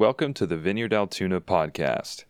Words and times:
Welcome 0.00 0.32
to 0.32 0.46
the 0.46 0.56
Vineyard 0.56 0.94
Altoona 0.94 1.42
podcast. 1.42 2.24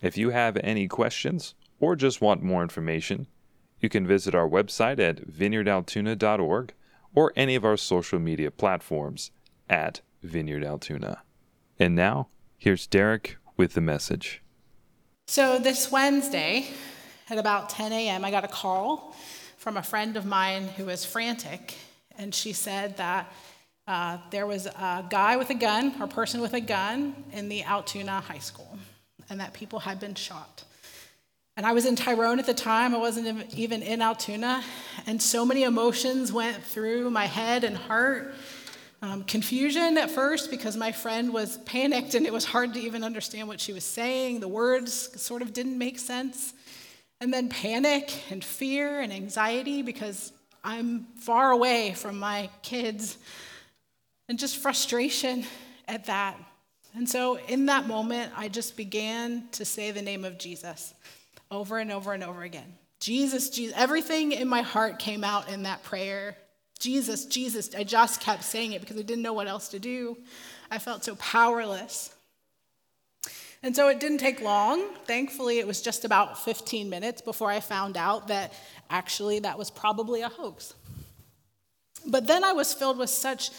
If 0.00 0.16
you 0.16 0.30
have 0.30 0.56
any 0.64 0.88
questions 0.88 1.54
or 1.78 1.94
just 1.94 2.22
want 2.22 2.42
more 2.42 2.62
information, 2.62 3.26
you 3.80 3.90
can 3.90 4.06
visit 4.06 4.34
our 4.34 4.48
website 4.48 4.98
at 4.98 5.28
vineyardaltoona.org 5.30 6.72
or 7.14 7.32
any 7.36 7.54
of 7.54 7.66
our 7.66 7.76
social 7.76 8.18
media 8.18 8.50
platforms 8.50 9.30
at 9.68 10.00
Vineyard 10.22 10.64
Altoona. 10.64 11.18
And 11.78 11.94
now, 11.94 12.28
here's 12.56 12.86
Jeri 12.86 13.34
with 13.58 13.74
the 13.74 13.82
message. 13.82 14.42
So, 15.26 15.58
this 15.58 15.92
Wednesday 15.92 16.68
at 17.28 17.36
about 17.36 17.68
10 17.68 17.92
a.m., 17.92 18.24
I 18.24 18.30
got 18.30 18.44
a 18.44 18.48
call 18.48 19.14
from 19.58 19.76
a 19.76 19.82
friend 19.82 20.16
of 20.16 20.24
mine 20.24 20.66
who 20.66 20.86
was 20.86 21.04
frantic, 21.04 21.74
and 22.16 22.34
she 22.34 22.54
said 22.54 22.96
that 22.96 23.30
uh, 23.86 24.18
there 24.30 24.46
was 24.46 24.66
a 24.66 25.04
guy 25.10 25.36
with 25.36 25.50
a 25.50 25.54
gun 25.54 25.94
or 26.00 26.06
person 26.06 26.40
with 26.40 26.54
a 26.54 26.60
gun 26.60 27.24
in 27.32 27.48
the 27.48 27.64
Altoona 27.64 28.20
High 28.20 28.38
School, 28.38 28.78
and 29.28 29.40
that 29.40 29.52
people 29.52 29.80
had 29.80 29.98
been 29.98 30.14
shot. 30.14 30.64
And 31.56 31.66
I 31.66 31.72
was 31.72 31.84
in 31.84 31.96
Tyrone 31.96 32.38
at 32.38 32.46
the 32.46 32.54
time, 32.54 32.94
I 32.94 32.98
wasn't 32.98 33.52
even 33.54 33.82
in 33.82 34.00
Altoona, 34.00 34.62
and 35.06 35.20
so 35.20 35.44
many 35.44 35.64
emotions 35.64 36.32
went 36.32 36.62
through 36.62 37.10
my 37.10 37.26
head 37.26 37.64
and 37.64 37.76
heart. 37.76 38.34
Um, 39.04 39.24
confusion 39.24 39.98
at 39.98 40.12
first 40.12 40.48
because 40.48 40.76
my 40.76 40.92
friend 40.92 41.32
was 41.32 41.58
panicked 41.58 42.14
and 42.14 42.24
it 42.24 42.32
was 42.32 42.44
hard 42.44 42.74
to 42.74 42.80
even 42.80 43.02
understand 43.02 43.48
what 43.48 43.60
she 43.60 43.72
was 43.72 43.82
saying. 43.82 44.38
The 44.38 44.46
words 44.46 45.20
sort 45.20 45.42
of 45.42 45.52
didn't 45.52 45.76
make 45.76 45.98
sense. 45.98 46.54
And 47.20 47.34
then 47.34 47.48
panic 47.48 48.12
and 48.30 48.44
fear 48.44 49.00
and 49.00 49.12
anxiety 49.12 49.82
because 49.82 50.32
I'm 50.62 51.06
far 51.16 51.50
away 51.50 51.94
from 51.94 52.20
my 52.20 52.48
kids 52.62 53.18
and 54.32 54.38
just 54.38 54.56
frustration 54.56 55.44
at 55.86 56.06
that. 56.06 56.38
And 56.94 57.06
so 57.06 57.38
in 57.48 57.66
that 57.66 57.86
moment, 57.86 58.32
I 58.34 58.48
just 58.48 58.78
began 58.78 59.46
to 59.52 59.66
say 59.66 59.90
the 59.90 60.00
name 60.00 60.24
of 60.24 60.38
Jesus 60.38 60.94
over 61.50 61.76
and 61.76 61.92
over 61.92 62.14
and 62.14 62.24
over 62.24 62.42
again. 62.42 62.78
Jesus, 62.98 63.50
Jesus. 63.50 63.76
Everything 63.76 64.32
in 64.32 64.48
my 64.48 64.62
heart 64.62 64.98
came 64.98 65.22
out 65.22 65.50
in 65.50 65.64
that 65.64 65.82
prayer. 65.82 66.38
Jesus, 66.78 67.26
Jesus. 67.26 67.74
I 67.74 67.84
just 67.84 68.22
kept 68.22 68.42
saying 68.42 68.72
it 68.72 68.80
because 68.80 68.96
I 68.96 69.02
didn't 69.02 69.20
know 69.20 69.34
what 69.34 69.48
else 69.48 69.68
to 69.68 69.78
do. 69.78 70.16
I 70.70 70.78
felt 70.78 71.04
so 71.04 71.14
powerless. 71.16 72.14
And 73.62 73.76
so 73.76 73.88
it 73.88 74.00
didn't 74.00 74.16
take 74.16 74.40
long. 74.40 74.82
Thankfully, 75.04 75.58
it 75.58 75.66
was 75.66 75.82
just 75.82 76.06
about 76.06 76.42
15 76.42 76.88
minutes 76.88 77.20
before 77.20 77.50
I 77.50 77.60
found 77.60 77.98
out 77.98 78.28
that 78.28 78.54
actually 78.88 79.40
that 79.40 79.58
was 79.58 79.70
probably 79.70 80.22
a 80.22 80.30
hoax. 80.30 80.72
But 82.06 82.26
then 82.26 82.44
I 82.44 82.52
was 82.52 82.72
filled 82.72 82.96
with 82.96 83.10
such 83.10 83.50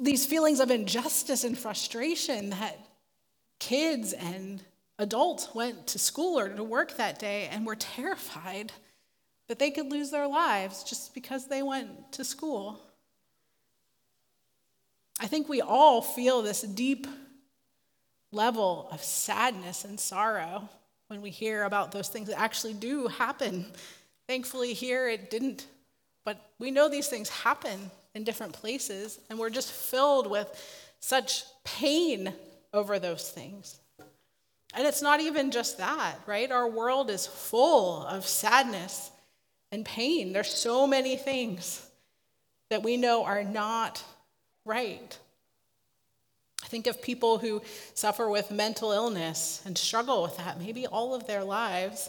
these 0.00 0.26
feelings 0.26 0.60
of 0.60 0.70
injustice 0.70 1.44
and 1.44 1.56
frustration 1.56 2.50
that 2.50 2.78
kids 3.58 4.12
and 4.12 4.62
adults 4.98 5.54
went 5.54 5.86
to 5.88 5.98
school 5.98 6.38
or 6.38 6.48
to 6.48 6.64
work 6.64 6.96
that 6.96 7.18
day 7.18 7.48
and 7.50 7.66
were 7.66 7.76
terrified 7.76 8.72
that 9.48 9.58
they 9.58 9.70
could 9.70 9.90
lose 9.90 10.10
their 10.10 10.26
lives 10.26 10.82
just 10.82 11.14
because 11.14 11.46
they 11.46 11.62
went 11.62 12.12
to 12.12 12.24
school. 12.24 12.80
I 15.20 15.26
think 15.26 15.48
we 15.48 15.60
all 15.60 16.02
feel 16.02 16.42
this 16.42 16.62
deep 16.62 17.06
level 18.32 18.88
of 18.90 19.02
sadness 19.02 19.84
and 19.84 19.98
sorrow 19.98 20.68
when 21.08 21.22
we 21.22 21.30
hear 21.30 21.62
about 21.62 21.92
those 21.92 22.08
things 22.08 22.28
that 22.28 22.40
actually 22.40 22.74
do 22.74 23.06
happen. 23.06 23.66
Thankfully, 24.26 24.74
here 24.74 25.08
it 25.08 25.30
didn't, 25.30 25.66
but 26.24 26.50
we 26.58 26.70
know 26.70 26.88
these 26.88 27.08
things 27.08 27.28
happen 27.28 27.90
in 28.16 28.24
different 28.24 28.54
places, 28.54 29.20
and 29.28 29.38
we're 29.38 29.50
just 29.50 29.70
filled 29.70 30.26
with 30.26 30.48
such 31.00 31.44
pain 31.64 32.32
over 32.72 32.98
those 32.98 33.30
things. 33.30 33.78
And 34.74 34.86
it's 34.86 35.02
not 35.02 35.20
even 35.20 35.50
just 35.50 35.76
that, 35.76 36.16
right? 36.26 36.50
Our 36.50 36.66
world 36.66 37.10
is 37.10 37.26
full 37.26 38.06
of 38.06 38.26
sadness 38.26 39.10
and 39.70 39.84
pain. 39.84 40.32
There's 40.32 40.52
so 40.52 40.86
many 40.86 41.16
things 41.16 41.86
that 42.70 42.82
we 42.82 42.96
know 42.96 43.22
are 43.22 43.44
not 43.44 44.02
right. 44.64 45.18
I 46.64 46.66
think 46.68 46.86
of 46.86 47.02
people 47.02 47.36
who 47.36 47.60
suffer 47.92 48.30
with 48.30 48.50
mental 48.50 48.92
illness 48.92 49.62
and 49.66 49.76
struggle 49.76 50.22
with 50.22 50.38
that, 50.38 50.58
maybe 50.58 50.86
all 50.86 51.14
of 51.14 51.26
their 51.26 51.44
lives. 51.44 52.08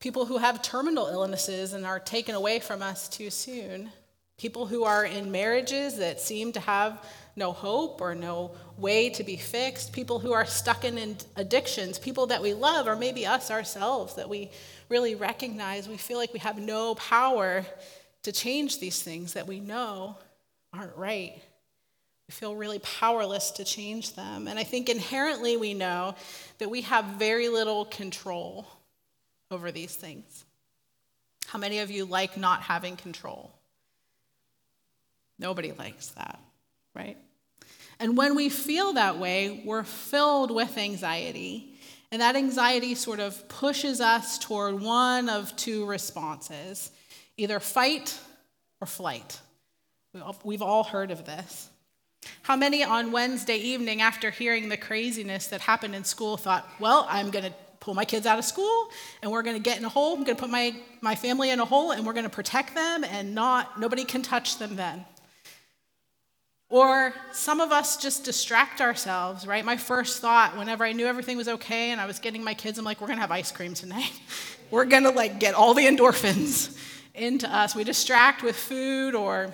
People 0.00 0.26
who 0.26 0.38
have 0.38 0.60
terminal 0.60 1.06
illnesses 1.06 1.72
and 1.72 1.86
are 1.86 2.00
taken 2.00 2.34
away 2.34 2.58
from 2.58 2.82
us 2.82 3.08
too 3.08 3.30
soon 3.30 3.90
people 4.40 4.64
who 4.64 4.84
are 4.84 5.04
in 5.04 5.30
marriages 5.30 5.98
that 5.98 6.18
seem 6.18 6.50
to 6.50 6.60
have 6.60 7.04
no 7.36 7.52
hope 7.52 8.00
or 8.00 8.14
no 8.14 8.50
way 8.78 9.10
to 9.10 9.22
be 9.22 9.36
fixed, 9.36 9.92
people 9.92 10.18
who 10.18 10.32
are 10.32 10.46
stuck 10.46 10.82
in 10.82 11.14
addictions, 11.36 11.98
people 11.98 12.26
that 12.26 12.40
we 12.40 12.54
love, 12.54 12.86
or 12.86 12.96
maybe 12.96 13.26
us 13.26 13.50
ourselves 13.50 14.14
that 14.14 14.30
we 14.30 14.50
really 14.88 15.14
recognize 15.14 15.86
we 15.86 15.98
feel 15.98 16.16
like 16.16 16.32
we 16.32 16.38
have 16.38 16.58
no 16.58 16.94
power 16.94 17.66
to 18.22 18.32
change 18.32 18.80
these 18.80 19.02
things 19.02 19.34
that 19.34 19.46
we 19.46 19.60
know 19.60 20.16
aren't 20.72 20.96
right. 20.96 21.34
We 22.26 22.32
feel 22.32 22.56
really 22.56 22.78
powerless 22.78 23.50
to 23.52 23.64
change 23.64 24.14
them. 24.14 24.48
And 24.48 24.58
I 24.58 24.64
think 24.64 24.88
inherently 24.88 25.58
we 25.58 25.74
know 25.74 26.14
that 26.56 26.70
we 26.70 26.80
have 26.82 27.04
very 27.04 27.50
little 27.50 27.84
control 27.84 28.66
over 29.50 29.70
these 29.70 29.94
things. 29.94 30.46
How 31.46 31.58
many 31.58 31.80
of 31.80 31.90
you 31.90 32.06
like 32.06 32.38
not 32.38 32.62
having 32.62 32.96
control? 32.96 33.50
Nobody 35.40 35.72
likes 35.72 36.08
that, 36.10 36.38
right? 36.94 37.16
And 37.98 38.16
when 38.16 38.36
we 38.36 38.50
feel 38.50 38.92
that 38.92 39.18
way, 39.18 39.62
we're 39.64 39.84
filled 39.84 40.50
with 40.50 40.76
anxiety. 40.76 41.74
And 42.12 42.20
that 42.20 42.36
anxiety 42.36 42.94
sort 42.94 43.20
of 43.20 43.48
pushes 43.48 44.00
us 44.00 44.38
toward 44.38 44.80
one 44.80 45.28
of 45.28 45.56
two 45.56 45.86
responses 45.86 46.90
either 47.36 47.58
fight 47.58 48.18
or 48.82 48.86
flight. 48.86 49.40
We've 50.44 50.60
all 50.60 50.84
heard 50.84 51.10
of 51.10 51.24
this. 51.24 51.70
How 52.42 52.54
many 52.54 52.84
on 52.84 53.12
Wednesday 53.12 53.56
evening, 53.56 54.02
after 54.02 54.30
hearing 54.30 54.68
the 54.68 54.76
craziness 54.76 55.46
that 55.46 55.62
happened 55.62 55.94
in 55.94 56.04
school, 56.04 56.36
thought, 56.36 56.68
well, 56.78 57.06
I'm 57.08 57.30
going 57.30 57.46
to 57.46 57.54
pull 57.78 57.94
my 57.94 58.04
kids 58.04 58.26
out 58.26 58.38
of 58.38 58.44
school 58.44 58.90
and 59.22 59.30
we're 59.30 59.42
going 59.42 59.56
to 59.56 59.62
get 59.62 59.78
in 59.78 59.86
a 59.86 59.88
hole. 59.88 60.14
I'm 60.14 60.24
going 60.24 60.36
to 60.36 60.40
put 60.40 60.50
my, 60.50 60.74
my 61.00 61.14
family 61.14 61.48
in 61.48 61.60
a 61.60 61.64
hole 61.64 61.92
and 61.92 62.04
we're 62.04 62.12
going 62.12 62.24
to 62.24 62.30
protect 62.30 62.74
them 62.74 63.04
and 63.04 63.34
not, 63.34 63.80
nobody 63.80 64.04
can 64.04 64.20
touch 64.20 64.58
them 64.58 64.76
then. 64.76 65.06
Or 66.70 67.12
some 67.32 67.60
of 67.60 67.72
us 67.72 67.96
just 67.96 68.22
distract 68.24 68.80
ourselves, 68.80 69.44
right? 69.44 69.64
My 69.64 69.76
first 69.76 70.20
thought, 70.20 70.56
whenever 70.56 70.84
I 70.84 70.92
knew 70.92 71.06
everything 71.06 71.36
was 71.36 71.48
okay 71.48 71.90
and 71.90 72.00
I 72.00 72.06
was 72.06 72.20
getting 72.20 72.44
my 72.44 72.54
kids, 72.54 72.78
I'm 72.78 72.84
like, 72.84 73.00
we're 73.00 73.08
gonna 73.08 73.20
have 73.20 73.32
ice 73.32 73.50
cream 73.50 73.74
tonight. 73.74 74.12
we're 74.70 74.84
gonna 74.84 75.10
like 75.10 75.40
get 75.40 75.54
all 75.54 75.74
the 75.74 75.84
endorphins 75.86 76.78
into 77.14 77.52
us. 77.52 77.74
We 77.74 77.82
distract 77.82 78.44
with 78.44 78.54
food 78.54 79.16
or 79.16 79.52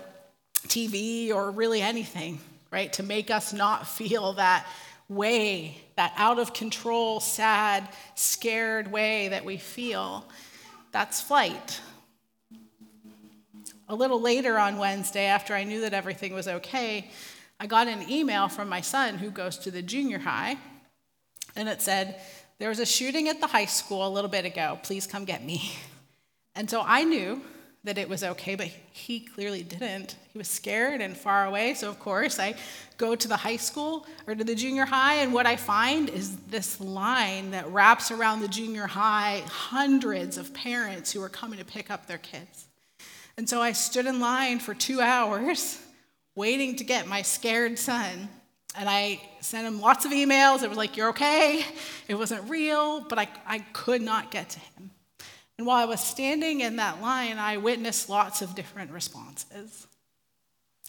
TV 0.69 1.32
or 1.32 1.50
really 1.50 1.81
anything, 1.81 2.38
right? 2.71 2.93
To 2.93 3.03
make 3.03 3.31
us 3.31 3.55
not 3.55 3.88
feel 3.88 4.34
that 4.34 4.66
way, 5.09 5.78
that 5.97 6.12
out 6.16 6.38
of 6.38 6.53
control, 6.53 7.21
sad, 7.21 7.88
scared 8.15 8.93
way 8.93 9.28
that 9.28 9.43
we 9.43 9.56
feel. 9.56 10.26
That's 10.93 11.22
flight. 11.22 11.81
A 13.89 13.95
little 13.95 14.21
later 14.21 14.59
on 14.59 14.79
Wednesday, 14.79 15.27
after 15.27 15.55
I 15.55 15.65
knew 15.65 15.83
that 15.83 15.95
everything 15.95 16.35
was 16.35 16.49
okay, 16.49 17.11
I 17.61 17.67
got 17.67 17.87
an 17.87 18.11
email 18.11 18.49
from 18.49 18.69
my 18.69 18.81
son 18.81 19.19
who 19.19 19.31
goes 19.31 19.57
to 19.59 19.71
the 19.71 19.83
junior 19.83 20.19
high, 20.19 20.57
and 21.55 21.69
it 21.69 21.81
said, 21.81 22.21
There 22.59 22.69
was 22.69 22.81
a 22.81 22.87
shooting 22.87 23.29
at 23.29 23.41
the 23.41 23.47
high 23.47 23.65
school 23.65 24.07
a 24.07 24.11
little 24.11 24.31
bit 24.31 24.45
ago. 24.45 24.79
Please 24.83 25.07
come 25.07 25.25
get 25.25 25.45
me. 25.45 25.73
And 26.59 26.71
so 26.71 26.83
I 26.87 27.05
knew 27.05 27.43
that 27.85 27.99
it 27.99 28.09
was 28.09 28.25
okay, 28.25 28.57
but 28.57 28.69
he 28.93 29.21
clearly 29.21 29.63
didn't. 29.63 30.17
He 30.33 30.39
was 30.39 30.49
scared 30.49 31.01
and 31.01 31.17
far 31.17 31.47
away. 31.47 31.75
So, 31.75 31.89
of 31.89 32.01
course, 32.01 32.41
I 32.41 32.55
go 32.97 33.15
to 33.15 33.29
the 33.29 33.37
high 33.37 33.57
school 33.57 34.07
or 34.27 34.35
to 34.35 34.43
the 34.43 34.55
junior 34.55 34.87
high, 34.87 35.17
and 35.17 35.32
what 35.32 35.47
I 35.47 35.56
find 35.56 36.09
is 36.09 36.37
this 36.49 36.81
line 36.81 37.53
that 37.53 37.71
wraps 37.71 38.11
around 38.11 38.41
the 38.41 38.49
junior 38.49 38.87
high 38.87 39.43
hundreds 39.47 40.37
of 40.37 40.53
parents 40.53 41.12
who 41.12 41.23
are 41.23 41.29
coming 41.29 41.59
to 41.59 41.65
pick 41.65 41.91
up 41.91 42.06
their 42.06 42.19
kids. 42.19 42.66
And 43.37 43.49
so 43.49 43.61
I 43.61 43.73
stood 43.73 44.06
in 44.06 44.21
line 44.21 44.59
for 44.59 44.75
two 44.75 45.00
hours 45.00 45.81
waiting 46.35 46.77
to 46.77 46.85
get 46.85 47.06
my 47.06 47.23
scared 47.23 47.79
son. 47.79 48.29
And 48.79 48.88
I 48.88 49.21
sent 49.41 49.67
him 49.67 49.81
lots 49.81 50.05
of 50.05 50.12
emails. 50.12 50.62
It 50.62 50.69
was 50.69 50.79
like, 50.79 50.97
You're 50.97 51.11
okay. 51.11 51.65
It 52.09 52.15
wasn't 52.15 52.49
real, 52.50 53.00
but 53.00 53.19
I, 53.19 53.29
I 53.47 53.59
could 53.73 54.03
not 54.03 54.31
get 54.31 54.50
to 54.50 54.61
him. 54.61 54.91
And 55.59 55.67
while 55.67 55.83
I 55.83 55.87
was 55.87 56.00
standing 56.00 56.61
in 56.61 56.77
that 56.77 57.00
line, 57.00 57.38
I 57.38 57.56
witnessed 57.56 58.11
lots 58.11 58.43
of 58.43 58.55
different 58.55 58.91
responses. 58.91 59.87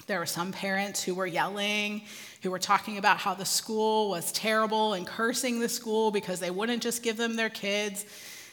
There 0.06 0.20
were 0.20 0.26
some 0.26 0.52
parents 0.52 1.02
who 1.02 1.16
were 1.16 1.26
yelling, 1.26 2.04
who 2.44 2.52
were 2.52 2.60
talking 2.60 2.98
about 2.98 3.18
how 3.18 3.34
the 3.34 3.46
school 3.46 4.10
was 4.10 4.32
terrible 4.32 4.94
and 4.94 5.08
cursing 5.08 5.60
the 5.60 5.70
school 5.70 6.12
because 6.12 6.40
they 6.40 6.52
wouldn't 6.52 6.84
just 6.84 7.02
give 7.02 7.18
them 7.18 7.36
their 7.36 7.50
kids. 7.50 8.06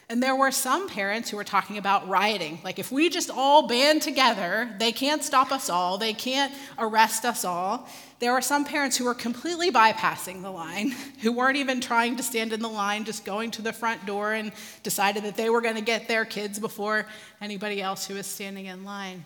And 0.08 0.22
there 0.22 0.36
were 0.36 0.50
some 0.50 0.88
parents 0.88 1.30
who 1.30 1.38
were 1.38 1.44
talking 1.44 1.78
about 1.78 2.08
rioting. 2.08 2.58
Like, 2.62 2.78
if 2.78 2.92
we 2.92 3.08
just 3.08 3.30
all 3.30 3.66
band 3.66 4.02
together, 4.02 4.68
they 4.78 4.92
can't 4.92 5.24
stop 5.24 5.50
us 5.50 5.70
all, 5.70 5.96
they 5.96 6.12
can't 6.12 6.52
arrest 6.78 7.24
us 7.24 7.44
all. 7.44 7.88
There 8.18 8.32
were 8.32 8.42
some 8.42 8.66
parents 8.66 8.96
who 8.96 9.06
were 9.06 9.14
completely 9.14 9.70
bypassing 9.70 10.42
the 10.42 10.50
line, 10.50 10.90
who 11.22 11.32
weren't 11.32 11.56
even 11.56 11.80
trying 11.80 12.16
to 12.16 12.22
stand 12.22 12.52
in 12.52 12.60
the 12.60 12.68
line, 12.68 13.04
just 13.04 13.24
going 13.24 13.50
to 13.52 13.62
the 13.62 13.72
front 13.72 14.04
door 14.04 14.34
and 14.34 14.52
decided 14.82 15.24
that 15.24 15.36
they 15.36 15.48
were 15.48 15.62
going 15.62 15.76
to 15.76 15.80
get 15.80 16.06
their 16.06 16.26
kids 16.26 16.58
before 16.58 17.06
anybody 17.40 17.80
else 17.80 18.06
who 18.06 18.14
was 18.14 18.26
standing 18.26 18.66
in 18.66 18.84
line. 18.84 19.24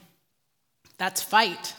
That's 0.97 1.23
fight. 1.23 1.75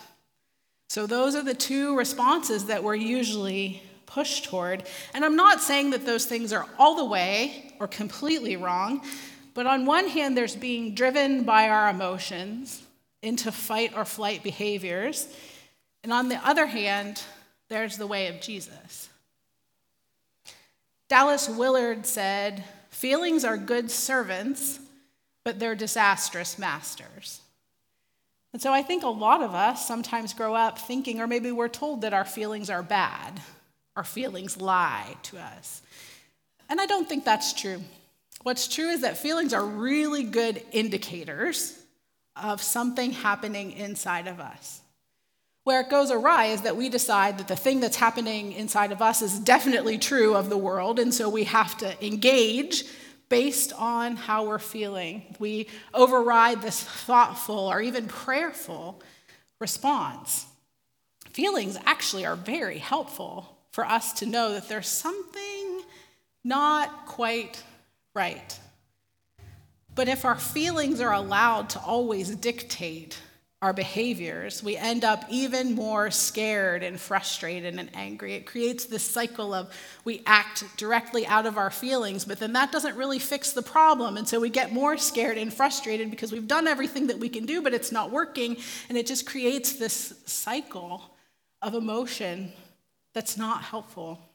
So, 0.89 1.05
those 1.05 1.35
are 1.35 1.43
the 1.43 1.53
two 1.53 1.95
responses 1.95 2.65
that 2.65 2.83
we're 2.83 2.95
usually 2.95 3.81
pushed 4.07 4.45
toward. 4.45 4.83
And 5.13 5.23
I'm 5.23 5.35
not 5.35 5.61
saying 5.61 5.91
that 5.91 6.05
those 6.05 6.25
things 6.25 6.51
are 6.51 6.65
all 6.77 6.95
the 6.95 7.05
way 7.05 7.68
or 7.79 7.87
completely 7.87 8.55
wrong, 8.55 9.01
but 9.53 9.65
on 9.65 9.85
one 9.85 10.07
hand, 10.07 10.37
there's 10.37 10.55
being 10.55 10.95
driven 10.95 11.43
by 11.43 11.69
our 11.69 11.89
emotions 11.89 12.83
into 13.21 13.51
fight 13.51 13.93
or 13.95 14.05
flight 14.05 14.43
behaviors. 14.43 15.27
And 16.03 16.13
on 16.13 16.29
the 16.29 16.37
other 16.47 16.65
hand, 16.65 17.21
there's 17.67 17.97
the 17.97 18.07
way 18.07 18.27
of 18.27 18.41
Jesus. 18.41 19.09
Dallas 21.09 21.49
Willard 21.49 22.05
said, 22.05 22.63
Feelings 22.89 23.43
are 23.43 23.57
good 23.57 23.89
servants, 23.89 24.79
but 25.43 25.59
they're 25.59 25.75
disastrous 25.75 26.59
masters. 26.59 27.41
And 28.51 28.61
so 28.61 28.73
I 28.73 28.81
think 28.81 29.03
a 29.03 29.07
lot 29.07 29.41
of 29.41 29.53
us 29.53 29.87
sometimes 29.87 30.33
grow 30.33 30.55
up 30.55 30.79
thinking, 30.79 31.21
or 31.21 31.27
maybe 31.27 31.51
we're 31.51 31.67
told 31.67 32.01
that 32.01 32.13
our 32.13 32.25
feelings 32.25 32.69
are 32.69 32.83
bad, 32.83 33.41
our 33.95 34.03
feelings 34.03 34.59
lie 34.59 35.15
to 35.23 35.37
us. 35.37 35.81
And 36.69 36.79
I 36.79 36.85
don't 36.85 37.09
think 37.09 37.25
that's 37.25 37.51
true. 37.53 37.81
What's 38.43 38.67
true 38.67 38.89
is 38.89 39.01
that 39.01 39.17
feelings 39.17 39.53
are 39.53 39.65
really 39.65 40.23
good 40.23 40.63
indicators 40.71 41.77
of 42.35 42.61
something 42.61 43.11
happening 43.11 43.71
inside 43.71 44.27
of 44.27 44.39
us. 44.39 44.81
Where 45.65 45.81
it 45.81 45.89
goes 45.89 46.09
awry 46.09 46.45
is 46.45 46.61
that 46.61 46.77
we 46.77 46.89
decide 46.89 47.37
that 47.37 47.47
the 47.47 47.55
thing 47.55 47.79
that's 47.79 47.97
happening 47.97 48.53
inside 48.53 48.91
of 48.91 49.01
us 49.01 49.21
is 49.21 49.39
definitely 49.39 49.97
true 49.97 50.35
of 50.35 50.49
the 50.49 50.57
world, 50.57 50.99
and 50.99 51.13
so 51.13 51.27
we 51.27 51.43
have 51.43 51.77
to 51.79 52.05
engage 52.05 52.85
based 53.27 53.73
on 53.73 54.15
how 54.15 54.45
we're 54.45 54.57
feeling. 54.57 55.35
We 55.37 55.67
override 55.93 56.61
this 56.61 56.81
thoughtful 56.81 57.55
or 57.55 57.81
even 57.81 58.07
prayerful 58.07 59.01
response. 59.59 60.45
Feelings 61.31 61.77
actually 61.85 62.25
are 62.25 62.35
very 62.35 62.79
helpful 62.79 63.57
for 63.71 63.85
us 63.85 64.13
to 64.13 64.25
know 64.25 64.53
that 64.53 64.67
there's 64.67 64.87
something 64.87 65.58
not 66.43 67.05
quite 67.05 67.63
right. 68.13 68.59
But 69.95 70.07
if 70.07 70.25
our 70.25 70.37
feelings 70.37 71.01
are 71.01 71.13
allowed 71.13 71.69
to 71.71 71.79
always 71.79 72.35
dictate 72.35 73.19
our 73.61 73.73
behaviors, 73.73 74.63
we 74.63 74.77
end 74.77 75.03
up 75.03 75.25
even 75.29 75.75
more 75.75 76.09
scared 76.09 76.81
and 76.81 76.97
frustrated 76.97 77.77
and 77.77 77.89
angry. 77.93 78.33
It 78.35 78.45
creates 78.45 78.85
this 78.85 79.03
cycle 79.03 79.53
of 79.53 79.73
we 80.05 80.23
act 80.25 80.63
directly 80.77 81.27
out 81.27 81.45
of 81.45 81.57
our 81.57 81.69
feelings, 81.69 82.23
but 82.23 82.39
then 82.39 82.53
that 82.53 82.71
doesn't 82.71 82.95
really 82.95 83.19
fix 83.19 83.51
the 83.51 83.61
problem. 83.61 84.15
And 84.15 84.25
so 84.25 84.39
we 84.39 84.49
get 84.49 84.71
more 84.71 84.97
scared 84.97 85.37
and 85.37 85.53
frustrated 85.53 86.09
because 86.09 86.31
we've 86.31 86.47
done 86.47 86.67
everything 86.67 87.07
that 87.07 87.19
we 87.19 87.27
can 87.27 87.45
do, 87.45 87.61
but 87.61 87.73
it's 87.73 87.91
not 87.91 88.11
working. 88.11 88.55
And 88.87 88.97
it 88.97 89.05
just 89.05 89.25
creates 89.25 89.73
this 89.73 90.13
cycle 90.25 91.01
of 91.61 91.73
emotion 91.73 92.53
that's 93.13 93.37
not 93.37 93.63
helpful. 93.63 94.28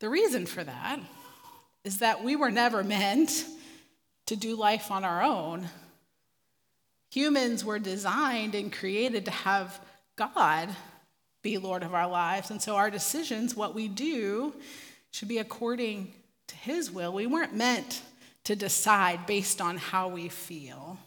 The 0.00 0.08
reason 0.08 0.46
for 0.46 0.64
that 0.64 0.98
is 1.84 1.98
that 1.98 2.24
we 2.24 2.36
were 2.36 2.50
never 2.50 2.82
meant 2.82 3.44
to 4.26 4.36
do 4.36 4.56
life 4.56 4.90
on 4.90 5.04
our 5.04 5.22
own. 5.22 5.68
Humans 7.12 7.64
were 7.64 7.78
designed 7.78 8.54
and 8.54 8.72
created 8.72 9.24
to 9.26 9.30
have 9.30 9.80
God 10.16 10.68
be 11.42 11.58
Lord 11.58 11.82
of 11.82 11.94
our 11.94 12.08
lives. 12.08 12.50
And 12.50 12.60
so 12.60 12.76
our 12.76 12.90
decisions, 12.90 13.56
what 13.56 13.74
we 13.74 13.88
do, 13.88 14.54
should 15.10 15.28
be 15.28 15.38
according 15.38 16.12
to 16.48 16.56
His 16.56 16.90
will. 16.90 17.12
We 17.12 17.26
weren't 17.26 17.54
meant 17.54 18.02
to 18.44 18.56
decide 18.56 19.26
based 19.26 19.60
on 19.60 19.76
how 19.76 20.08
we 20.08 20.28
feel. 20.28 20.98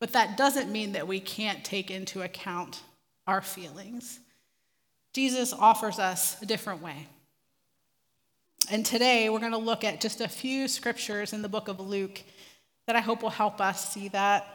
But 0.00 0.12
that 0.12 0.36
doesn't 0.36 0.72
mean 0.72 0.92
that 0.92 1.06
we 1.06 1.20
can't 1.20 1.64
take 1.64 1.90
into 1.90 2.22
account 2.22 2.80
our 3.26 3.40
feelings. 3.40 4.18
Jesus 5.14 5.52
offers 5.52 5.98
us 5.98 6.40
a 6.42 6.46
different 6.46 6.82
way. 6.82 7.06
And 8.70 8.86
today 8.86 9.28
we're 9.28 9.40
going 9.40 9.52
to 9.52 9.58
look 9.58 9.82
at 9.82 10.00
just 10.00 10.20
a 10.20 10.28
few 10.28 10.68
scriptures 10.68 11.32
in 11.32 11.42
the 11.42 11.48
book 11.48 11.66
of 11.68 11.80
Luke 11.80 12.22
that 12.86 12.94
I 12.94 13.00
hope 13.00 13.22
will 13.22 13.30
help 13.30 13.60
us 13.60 13.92
see 13.92 14.08
that. 14.08 14.46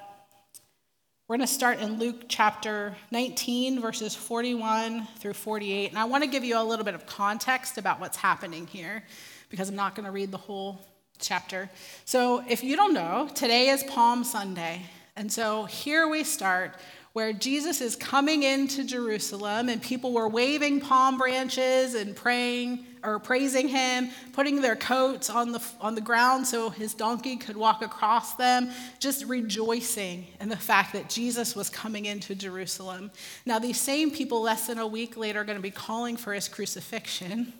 We're 1.28 1.36
going 1.36 1.46
to 1.46 1.54
start 1.54 1.80
in 1.80 2.00
Luke 2.00 2.24
chapter 2.30 2.96
19, 3.12 3.82
verses 3.82 4.16
41 4.16 5.08
through 5.20 5.34
48. 5.34 5.90
And 5.90 6.00
I 6.00 6.06
want 6.06 6.24
to 6.24 6.30
give 6.30 6.46
you 6.46 6.58
a 6.58 6.64
little 6.64 6.86
bit 6.86 6.96
of 6.96 7.06
context 7.06 7.78
about 7.78 8.00
what's 8.00 8.16
happening 8.16 8.66
here 8.66 9.04
because 9.50 9.68
I'm 9.68 9.76
not 9.76 9.94
going 9.94 10.06
to 10.06 10.12
read 10.12 10.32
the 10.32 10.38
whole 10.38 10.80
chapter. 11.20 11.70
So, 12.06 12.44
if 12.48 12.64
you 12.64 12.78
don't 12.78 12.94
know, 12.94 13.30
today 13.36 13.70
is 13.70 13.84
Palm 13.84 14.24
Sunday. 14.24 14.84
And 15.18 15.32
so 15.32 15.66
here 15.66 16.08
we 16.08 16.24
start 16.24 16.76
where 17.14 17.34
Jesus 17.34 17.82
is 17.82 17.96
coming 17.96 18.44
into 18.44 18.84
Jerusalem 18.84 19.70
and 19.70 19.82
people 19.82 20.14
were 20.14 20.28
waving 20.28 20.82
palm 20.82 21.18
branches 21.18 21.96
and 21.96 22.16
praying 22.16 22.86
or 23.04 23.20
praising 23.20 23.68
him, 23.68 24.10
putting 24.34 24.62
their 24.62 24.76
coats 24.76 25.30
on 25.30 25.52
the, 25.52 25.64
on 25.80 25.96
the 25.96 26.02
ground 26.02 26.46
so 26.46 26.70
his 26.70 26.94
donkey 26.94 27.38
could 27.38 27.56
walk 27.56 27.82
across 27.82 28.36
them, 28.36 28.70
just 29.00 29.26
rejoicing 29.26 30.28
in 30.42 30.50
the 30.50 30.58
fact 30.58 30.94
that 30.94 31.10
Jesus 31.10 31.56
was 31.56 31.70
coming 31.70 32.06
into 32.06 32.36
Jerusalem. 32.36 33.12
Now, 33.46 33.60
these 33.60 33.80
same 33.80 34.12
people, 34.12 34.42
less 34.42 34.68
than 34.68 34.78
a 34.78 34.88
week 34.88 35.18
later, 35.18 35.42
are 35.42 35.46
going 35.46 35.58
to 35.58 35.62
be 35.62 35.72
calling 35.72 36.18
for 36.18 36.34
his 36.34 36.48
crucifixion. 36.48 37.54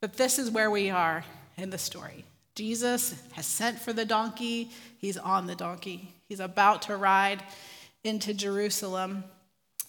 But 0.00 0.14
this 0.14 0.38
is 0.38 0.50
where 0.50 0.70
we 0.70 0.90
are 0.90 1.24
in 1.56 1.70
the 1.70 1.78
story. 1.78 2.24
Jesus 2.54 3.14
has 3.32 3.46
sent 3.46 3.78
for 3.78 3.92
the 3.92 4.04
donkey, 4.04 4.70
he's 4.98 5.16
on 5.16 5.46
the 5.46 5.54
donkey, 5.54 6.12
he's 6.28 6.40
about 6.40 6.82
to 6.82 6.96
ride 6.96 7.42
into 8.08 8.34
Jerusalem. 8.34 9.22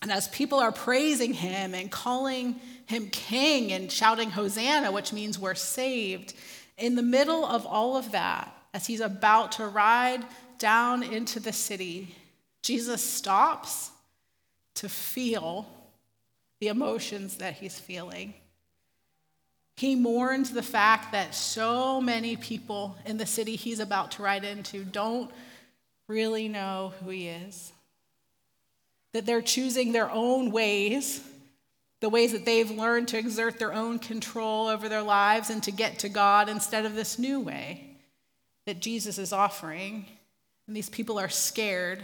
And 0.02 0.12
as 0.12 0.28
people 0.28 0.60
are 0.60 0.72
praising 0.72 1.34
him 1.34 1.74
and 1.74 1.92
calling 1.92 2.60
him 2.86 3.10
king 3.10 3.72
and 3.72 3.92
shouting 3.92 4.30
Hosanna, 4.30 4.92
which 4.92 5.12
means 5.12 5.40
we're 5.40 5.56
saved, 5.56 6.34
in 6.78 6.96
the 6.96 7.02
middle 7.02 7.46
of 7.46 7.66
all 7.66 7.98
of 7.98 8.12
that, 8.12 8.56
as 8.74 8.86
he's 8.86 9.02
about 9.02 9.54
to 9.54 9.66
ride 9.66 10.24
down 10.58 11.04
into 11.04 11.40
the 11.40 11.52
city, 11.52 12.16
Jesus 12.62 13.04
stops 13.04 13.92
to 14.76 14.88
feel 14.88 15.68
the 16.60 16.68
emotions 16.68 17.38
that 17.38 17.56
he's 17.56 17.80
feeling. 17.80 18.34
He 19.76 19.96
mourns 19.96 20.52
the 20.52 20.62
fact 20.62 21.14
that 21.14 21.34
so 21.34 22.02
many 22.02 22.36
people 22.36 22.98
in 23.06 23.18
the 23.18 23.26
city 23.26 23.56
he's 23.56 23.80
about 23.80 24.12
to 24.12 24.24
ride 24.24 24.44
into 24.44 24.84
don't 24.84 25.32
really 26.08 26.48
know 26.48 26.94
who 27.02 27.10
he 27.10 27.28
is 27.28 27.72
that 29.14 29.26
they're 29.26 29.42
choosing 29.42 29.92
their 29.92 30.10
own 30.10 30.52
ways, 30.52 31.22
the 32.00 32.10
ways 32.10 32.32
that 32.32 32.46
they've 32.46 32.70
learned 32.70 33.08
to 33.10 33.18
exert 33.18 33.60
their 33.60 33.74
own 33.74 34.00
control 34.00 34.68
over 34.68 34.88
their 34.88 35.02
lives 35.02 35.50
and 35.50 35.62
to 35.64 35.72
get 35.72 36.00
to 36.00 36.10
God 36.10 36.48
instead 36.48 36.86
of 36.86 36.96
this 36.96 37.20
new 37.20 37.40
way 37.40 37.98
that 38.66 38.80
Jesus 38.80 39.18
is 39.18 39.34
offering. 39.34 40.06
And 40.68 40.76
these 40.76 40.90
people 40.90 41.20
are 41.20 41.30
scared 41.30 42.04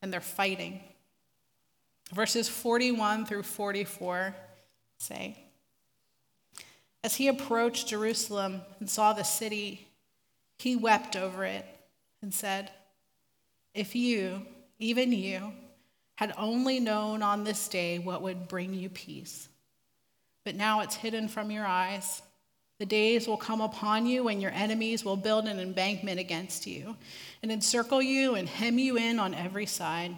and 0.00 0.12
they're 0.12 0.20
fighting. 0.20 0.80
Verses 2.12 2.48
41 2.48 3.26
through 3.26 3.42
44 3.42 4.34
say, 4.98 5.36
As 7.04 7.16
he 7.16 7.28
approached 7.28 7.88
Jerusalem 7.88 8.62
and 8.80 8.88
saw 8.88 9.12
the 9.12 9.22
city, 9.22 9.86
he 10.58 10.76
wept 10.76 11.14
over 11.14 11.44
it 11.44 11.64
and 12.22 12.34
said, 12.34 12.70
If 13.74 13.94
you, 13.94 14.46
even 14.78 15.12
you, 15.12 15.52
had 16.20 16.34
only 16.36 16.78
known 16.78 17.22
on 17.22 17.44
this 17.44 17.66
day 17.66 17.98
what 17.98 18.20
would 18.20 18.46
bring 18.46 18.74
you 18.74 18.90
peace. 18.90 19.48
But 20.44 20.54
now 20.54 20.80
it's 20.80 20.94
hidden 20.94 21.28
from 21.28 21.50
your 21.50 21.64
eyes. 21.64 22.20
The 22.78 22.84
days 22.84 23.26
will 23.26 23.38
come 23.38 23.62
upon 23.62 24.04
you 24.04 24.24
when 24.24 24.38
your 24.38 24.50
enemies 24.50 25.02
will 25.02 25.16
build 25.16 25.46
an 25.46 25.58
embankment 25.58 26.20
against 26.20 26.66
you 26.66 26.94
and 27.42 27.50
encircle 27.50 28.02
you 28.02 28.34
and 28.34 28.46
hem 28.46 28.78
you 28.78 28.98
in 28.98 29.18
on 29.18 29.32
every 29.32 29.64
side. 29.64 30.14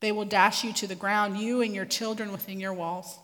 They 0.00 0.10
will 0.10 0.24
dash 0.24 0.64
you 0.64 0.72
to 0.72 0.88
the 0.88 0.96
ground, 0.96 1.38
you 1.38 1.62
and 1.62 1.76
your 1.76 1.86
children 1.86 2.32
within 2.32 2.58
your 2.58 2.74
walls. 2.74 3.20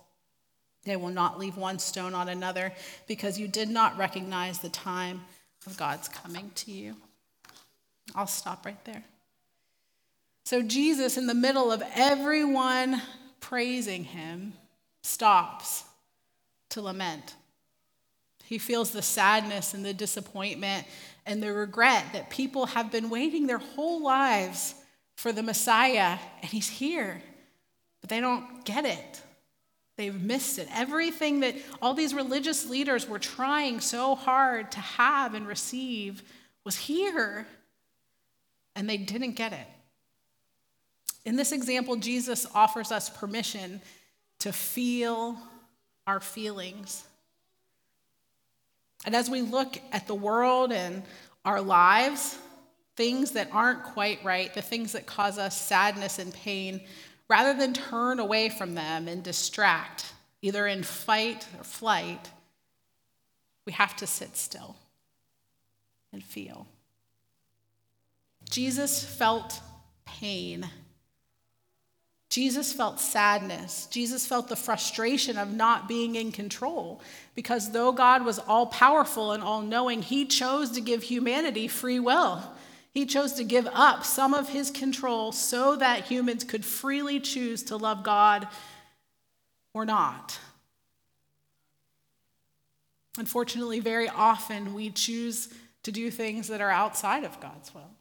They 0.85 0.95
will 0.95 1.11
not 1.11 1.41
leave 1.41 1.57
one 1.57 1.81
stone 1.81 2.15
on 2.15 2.29
another 2.29 2.73
because 3.09 3.37
you 3.37 3.49
did 3.49 3.69
not 3.69 3.99
recognize 3.99 4.61
the 4.61 4.69
time 4.69 5.23
of 5.67 5.77
God's 5.77 6.09
coming 6.09 6.53
to 6.55 6.71
you. 6.71 6.95
I'll 8.15 8.29
stop 8.29 8.65
right 8.65 8.85
there. 8.85 9.03
So 10.45 10.63
Jesus, 10.63 11.17
in 11.17 11.27
the 11.27 11.35
middle 11.35 11.73
of 11.73 11.83
everyone 11.95 13.01
praising 13.41 14.05
him, 14.05 14.53
stops 15.03 15.85
to 16.71 16.83
lament. 16.83 17.35
He 18.45 18.59
feels 18.59 18.91
the 18.91 19.03
sadness 19.03 19.73
and 19.73 19.85
the 19.85 19.95
disappointment 19.95 20.87
and 21.25 21.43
the 21.43 21.53
regret 21.53 22.05
that 22.13 22.29
people 22.29 22.67
have 22.67 22.93
been 22.93 23.09
waiting 23.09 23.47
their 23.47 23.59
whole 23.59 24.03
lives 24.03 24.75
for 25.17 25.33
the 25.33 25.43
Messiah, 25.43 26.19
and 26.43 26.51
he's 26.51 26.69
here, 26.69 27.23
but 28.01 28.11
they 28.11 28.21
don't 28.21 28.65
get 28.65 28.85
it. 28.85 29.23
They've 29.97 30.21
missed 30.21 30.59
it. 30.59 30.69
Everything 30.75 31.41
that 31.41 31.55
all 31.81 31.95
these 31.95 32.13
religious 32.13 32.69
leaders 32.69 33.09
were 33.09 33.21
trying 33.21 33.81
so 33.81 34.15
hard 34.15 34.73
to 34.73 34.81
have 34.81 35.35
and 35.35 35.47
receive 35.47 36.23
was 36.65 36.77
here, 36.77 37.47
and 38.75 38.91
they 38.91 38.97
didn't 38.97 39.37
get 39.37 39.53
it. 39.53 39.67
In 41.25 41.37
this 41.37 41.53
example, 41.53 41.97
Jesus 41.97 42.47
offers 42.55 42.93
us 42.93 43.09
permission 43.09 43.81
to 44.41 44.53
feel 44.53 45.39
our 46.07 46.21
feelings. 46.21 47.05
And 49.07 49.15
as 49.15 49.31
we 49.31 49.41
look 49.43 49.79
at 49.93 50.07
the 50.07 50.15
world 50.15 50.73
and 50.73 51.03
our 51.45 51.61
lives, 51.61 52.39
things 52.97 53.33
that 53.33 53.49
aren't 53.53 53.83
quite 53.83 54.23
right, 54.25 54.53
the 54.55 54.63
things 54.63 54.93
that 54.93 55.07
cause 55.07 55.39
us 55.39 55.61
sadness 55.61 56.19
and 56.19 56.33
pain, 56.33 56.83
rather 57.29 57.59
than 57.59 57.73
turn 57.73 58.19
away 58.19 58.49
from 58.49 58.75
them 58.75 59.09
and 59.09 59.23
distract, 59.23 60.13
either 60.43 60.67
in 60.67 60.83
fight 60.83 61.47
or 61.59 61.65
flight, 61.65 62.31
we 63.67 63.73
have 63.73 63.97
to 63.97 64.07
sit 64.07 64.37
still 64.37 64.77
and 66.13 66.23
feel. 66.23 66.67
Jesus 68.51 69.03
felt 69.03 69.61
pain 70.05 70.69
Jesus 72.35 72.73
felt 72.73 72.99
sadness. 72.99 73.87
Jesus 73.93 74.27
felt 74.27 74.49
the 74.49 74.57
frustration 74.57 75.39
of 75.39 75.53
not 75.53 75.87
being 75.87 76.17
in 76.17 76.33
control 76.33 77.01
because 77.37 77.71
though 77.71 77.93
God 77.93 78.25
was 78.25 78.41
all 78.41 78.67
powerful 78.67 79.31
and 79.31 79.41
all 79.41 79.63
knowing, 79.63 80.03
he 80.03 80.27
chose 80.27 80.73
to 80.73 80.81
give 80.81 81.05
humanity 81.05 81.69
free 81.69 82.01
will. 82.01 82.43
He 82.91 83.07
chose 83.07 83.35
to 83.35 83.45
give 83.45 83.69
up 83.73 84.05
some 84.05 84.35
of 84.35 84.49
his 84.49 84.73
control 84.73 85.31
so 85.31 85.77
that 85.77 86.07
humans 86.07 86.43
could 86.43 86.65
freely 86.65 87.21
choose 87.21 87.63
to 87.63 87.77
love 87.77 88.03
God 88.03 88.49
or 89.73 89.85
not. 89.85 90.37
Unfortunately, 93.17 93.79
very 93.79 94.09
often 94.09 94.75
we 94.75 94.91
choose 94.91 95.51
to 95.85 95.93
do 95.93 96.11
things 96.11 96.49
that 96.49 96.61
are 96.61 96.71
outside 96.71 97.23
of 97.23 97.39
God's 97.39 97.73
will. 97.73 97.93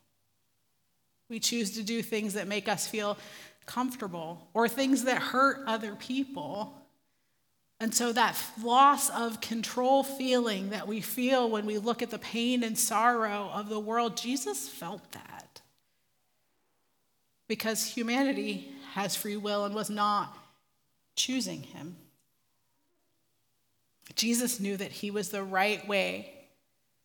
We 1.29 1.39
choose 1.39 1.69
to 1.75 1.83
do 1.83 2.01
things 2.01 2.33
that 2.33 2.47
make 2.47 2.67
us 2.67 2.87
feel 2.87 3.15
comfortable 3.65 4.47
or 4.53 4.67
things 4.67 5.03
that 5.05 5.21
hurt 5.21 5.63
other 5.67 5.95
people. 5.95 6.79
And 7.79 7.93
so, 7.93 8.13
that 8.13 8.41
loss 8.61 9.09
of 9.09 9.41
control 9.41 10.03
feeling 10.03 10.69
that 10.69 10.87
we 10.87 11.01
feel 11.01 11.49
when 11.49 11.65
we 11.65 11.77
look 11.77 12.01
at 12.01 12.11
the 12.11 12.19
pain 12.19 12.63
and 12.63 12.77
sorrow 12.77 13.49
of 13.53 13.67
the 13.67 13.79
world, 13.79 14.15
Jesus 14.15 14.69
felt 14.69 15.11
that. 15.11 15.61
Because 17.47 17.83
humanity 17.85 18.71
has 18.93 19.15
free 19.15 19.37
will 19.37 19.65
and 19.65 19.75
was 19.75 19.89
not 19.89 20.37
choosing 21.15 21.63
him. 21.63 21.97
Jesus 24.15 24.59
knew 24.59 24.77
that 24.77 24.91
he 24.91 25.11
was 25.11 25.29
the 25.29 25.43
right 25.43 25.85
way, 25.87 26.33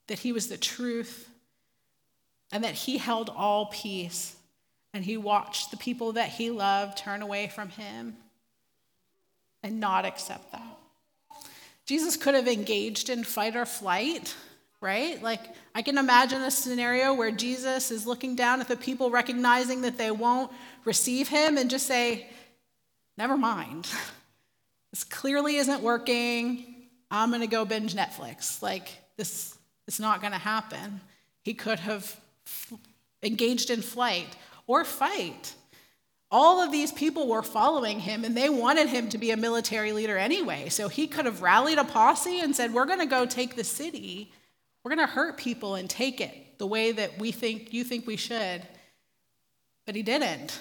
that 0.07 0.19
he 0.19 0.33
was 0.33 0.49
the 0.49 0.59
truth, 0.59 1.29
and 2.53 2.65
that 2.65 2.75
he 2.75 2.99
held 2.99 3.31
all 3.31 3.67
peace 3.67 4.37
and 4.95 5.04
he 5.04 5.16
watched 5.16 5.71
the 5.71 5.76
people 5.76 6.12
that 6.12 6.28
he 6.28 6.50
loved 6.50 6.99
turn 6.99 7.23
away 7.23 7.49
from 7.49 7.68
him 7.68 8.16
and 9.62 9.80
not 9.80 10.04
accept 10.04 10.52
that. 10.52 10.78
Jesus 11.87 12.16
could 12.16 12.35
have 12.35 12.49
engaged 12.49 13.09
in 13.09 13.25
fight 13.25 13.57
or 13.57 13.64
flight, 13.64 14.35
right? 14.80 15.23
Like, 15.23 15.40
I 15.75 15.83
can 15.83 15.99
imagine 15.99 16.42
a 16.42 16.50
scenario 16.50 17.14
where 17.14 17.30
Jesus 17.30 17.90
is 17.90 18.07
looking 18.07 18.37
down 18.37 18.61
at 18.61 18.68
the 18.68 18.76
people, 18.76 19.11
recognizing 19.11 19.83
that 19.83 19.97
they 19.97 20.11
won't 20.11 20.52
receive 20.85 21.28
him, 21.28 21.57
and 21.57 21.71
just 21.71 21.87
say, 21.87 22.28
Never 23.16 23.37
mind. 23.37 23.88
This 24.90 25.04
clearly 25.04 25.57
isn't 25.57 25.83
working. 25.83 26.64
I'm 27.11 27.28
going 27.28 27.42
to 27.42 27.47
go 27.47 27.66
binge 27.66 27.95
Netflix. 27.95 28.62
Like, 28.62 28.88
this 29.18 29.54
is 29.87 30.00
not 30.00 30.23
going 30.23 30.33
to 30.33 30.38
happen. 30.38 31.02
He 31.42 31.52
could 31.52 31.78
have 31.80 32.18
engaged 33.23 33.68
in 33.68 33.83
flight 33.83 34.35
or 34.68 34.84
fight. 34.84 35.54
All 36.30 36.62
of 36.62 36.70
these 36.70 36.92
people 36.92 37.26
were 37.26 37.42
following 37.42 37.98
him 37.98 38.25
and 38.25 38.37
they 38.37 38.50
wanted 38.50 38.88
him 38.88 39.08
to 39.08 39.18
be 39.18 39.32
a 39.32 39.37
military 39.37 39.92
leader 39.92 40.16
anyway. 40.16 40.68
So 40.68 40.88
he 40.88 41.08
could 41.08 41.25
have 41.25 41.42
rallied 41.42 41.78
a 41.78 41.84
posse 41.84 42.38
and 42.38 42.54
said, 42.54 42.72
We're 42.72 42.84
going 42.84 43.00
to 43.00 43.06
go 43.06 43.26
take 43.26 43.56
the 43.56 43.64
city. 43.64 44.30
We're 44.84 44.94
going 44.94 45.06
to 45.06 45.12
hurt 45.12 45.38
people 45.38 45.75
and 45.75 45.88
take 45.88 46.20
it 46.20 46.58
the 46.58 46.66
way 46.66 46.92
that 46.92 47.18
we 47.18 47.32
think 47.32 47.72
you 47.72 47.82
think 47.82 48.06
we 48.06 48.16
should. 48.16 48.62
But 49.87 49.96
he 49.96 50.02
didn't. 50.02 50.60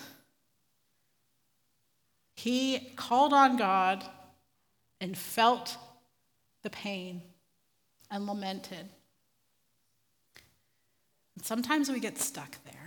He 2.36 2.94
called 2.96 3.34
on 3.34 3.58
God 3.58 4.06
and 5.02 5.18
felt 5.18 5.76
the 6.64 6.70
pain 6.70 7.22
and 8.10 8.26
lamented. 8.26 8.88
And 11.36 11.44
sometimes 11.46 11.90
we 11.90 12.00
get 12.00 12.18
stuck 12.18 12.58
there. 12.64 12.87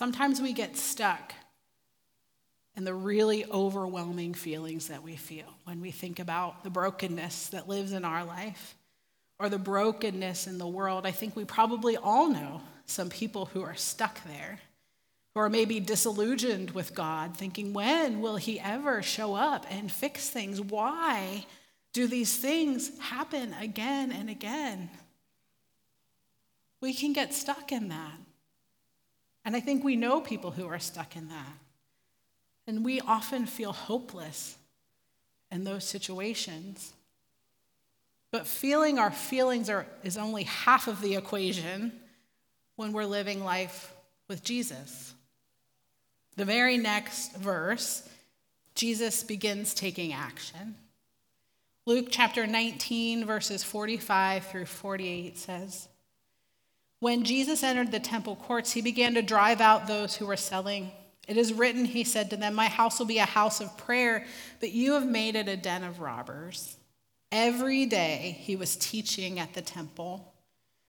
Sometimes 0.00 0.40
we 0.40 0.54
get 0.54 0.78
stuck 0.78 1.34
in 2.74 2.84
the 2.84 2.94
really 2.94 3.44
overwhelming 3.44 4.32
feelings 4.32 4.88
that 4.88 5.02
we 5.02 5.14
feel 5.14 5.44
when 5.64 5.82
we 5.82 5.90
think 5.90 6.18
about 6.18 6.64
the 6.64 6.70
brokenness 6.70 7.48
that 7.48 7.68
lives 7.68 7.92
in 7.92 8.02
our 8.02 8.24
life 8.24 8.76
or 9.38 9.50
the 9.50 9.58
brokenness 9.58 10.46
in 10.46 10.56
the 10.56 10.66
world. 10.66 11.04
I 11.04 11.10
think 11.10 11.36
we 11.36 11.44
probably 11.44 11.98
all 11.98 12.30
know 12.30 12.62
some 12.86 13.10
people 13.10 13.50
who 13.52 13.60
are 13.60 13.74
stuck 13.74 14.24
there, 14.24 14.60
who 15.34 15.40
are 15.42 15.50
maybe 15.50 15.80
disillusioned 15.80 16.70
with 16.70 16.94
God, 16.94 17.36
thinking, 17.36 17.74
when 17.74 18.22
will 18.22 18.36
He 18.36 18.58
ever 18.58 19.02
show 19.02 19.34
up 19.34 19.66
and 19.68 19.92
fix 19.92 20.30
things? 20.30 20.62
Why 20.62 21.44
do 21.92 22.06
these 22.06 22.34
things 22.38 22.98
happen 23.00 23.54
again 23.60 24.12
and 24.12 24.30
again? 24.30 24.88
We 26.80 26.94
can 26.94 27.12
get 27.12 27.34
stuck 27.34 27.70
in 27.70 27.88
that. 27.88 28.16
And 29.50 29.56
I 29.56 29.60
think 29.60 29.82
we 29.82 29.96
know 29.96 30.20
people 30.20 30.52
who 30.52 30.68
are 30.68 30.78
stuck 30.78 31.16
in 31.16 31.26
that. 31.26 31.58
And 32.68 32.84
we 32.84 33.00
often 33.00 33.46
feel 33.46 33.72
hopeless 33.72 34.56
in 35.50 35.64
those 35.64 35.82
situations. 35.82 36.92
But 38.30 38.46
feeling 38.46 39.00
our 39.00 39.10
feelings 39.10 39.68
are, 39.68 39.86
is 40.04 40.16
only 40.16 40.44
half 40.44 40.86
of 40.86 41.00
the 41.00 41.16
equation 41.16 41.90
when 42.76 42.92
we're 42.92 43.06
living 43.06 43.42
life 43.42 43.92
with 44.28 44.44
Jesus. 44.44 45.14
The 46.36 46.44
very 46.44 46.76
next 46.76 47.34
verse, 47.34 48.08
Jesus 48.76 49.24
begins 49.24 49.74
taking 49.74 50.12
action. 50.12 50.76
Luke 51.86 52.06
chapter 52.08 52.46
19, 52.46 53.26
verses 53.26 53.64
45 53.64 54.46
through 54.46 54.66
48 54.66 55.36
says, 55.36 55.88
when 57.00 57.24
Jesus 57.24 57.62
entered 57.62 57.90
the 57.90 58.00
temple 58.00 58.36
courts, 58.36 58.72
he 58.72 58.82
began 58.82 59.14
to 59.14 59.22
drive 59.22 59.60
out 59.60 59.86
those 59.86 60.16
who 60.16 60.26
were 60.26 60.36
selling. 60.36 60.92
It 61.26 61.36
is 61.36 61.52
written, 61.52 61.84
he 61.86 62.04
said 62.04 62.30
to 62.30 62.36
them, 62.36 62.54
My 62.54 62.68
house 62.68 62.98
will 62.98 63.06
be 63.06 63.18
a 63.18 63.24
house 63.24 63.60
of 63.60 63.76
prayer, 63.76 64.26
but 64.60 64.72
you 64.72 64.92
have 64.92 65.06
made 65.06 65.34
it 65.34 65.48
a 65.48 65.56
den 65.56 65.82
of 65.82 66.00
robbers. 66.00 66.76
Every 67.32 67.86
day 67.86 68.36
he 68.40 68.54
was 68.54 68.76
teaching 68.76 69.38
at 69.38 69.54
the 69.54 69.62
temple. 69.62 70.34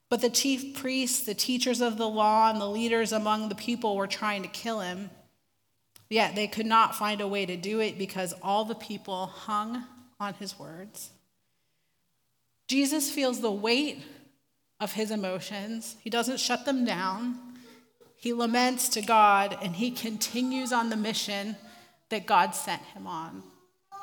But 0.09 0.19
the 0.19 0.29
chief 0.29 0.75
priests, 0.75 1.25
the 1.25 1.33
teachers 1.33 1.79
of 1.79 1.97
the 1.97 2.09
law, 2.09 2.49
and 2.49 2.59
the 2.59 2.67
leaders 2.67 3.13
among 3.13 3.47
the 3.47 3.55
people 3.55 3.95
were 3.95 4.07
trying 4.07 4.41
to 4.41 4.49
kill 4.49 4.81
him. 4.81 5.09
Yet 6.09 6.35
they 6.35 6.47
could 6.47 6.65
not 6.65 6.95
find 6.95 7.21
a 7.21 7.27
way 7.27 7.45
to 7.45 7.55
do 7.55 7.79
it 7.79 7.97
because 7.97 8.33
all 8.41 8.65
the 8.65 8.75
people 8.75 9.27
hung 9.27 9.85
on 10.19 10.33
his 10.33 10.59
words. 10.59 11.11
Jesus 12.67 13.09
feels 13.09 13.39
the 13.39 13.51
weight 13.51 14.03
of 14.81 14.93
his 14.93 15.11
emotions. 15.11 15.95
He 16.01 16.09
doesn't 16.09 16.39
shut 16.39 16.65
them 16.65 16.83
down. 16.83 17.39
He 18.17 18.33
laments 18.33 18.89
to 18.89 19.01
God 19.01 19.57
and 19.61 19.75
he 19.75 19.91
continues 19.91 20.73
on 20.73 20.89
the 20.89 20.95
mission 20.97 21.55
that 22.09 22.25
God 22.25 22.53
sent 22.55 22.81
him 22.81 23.07
on, 23.07 23.43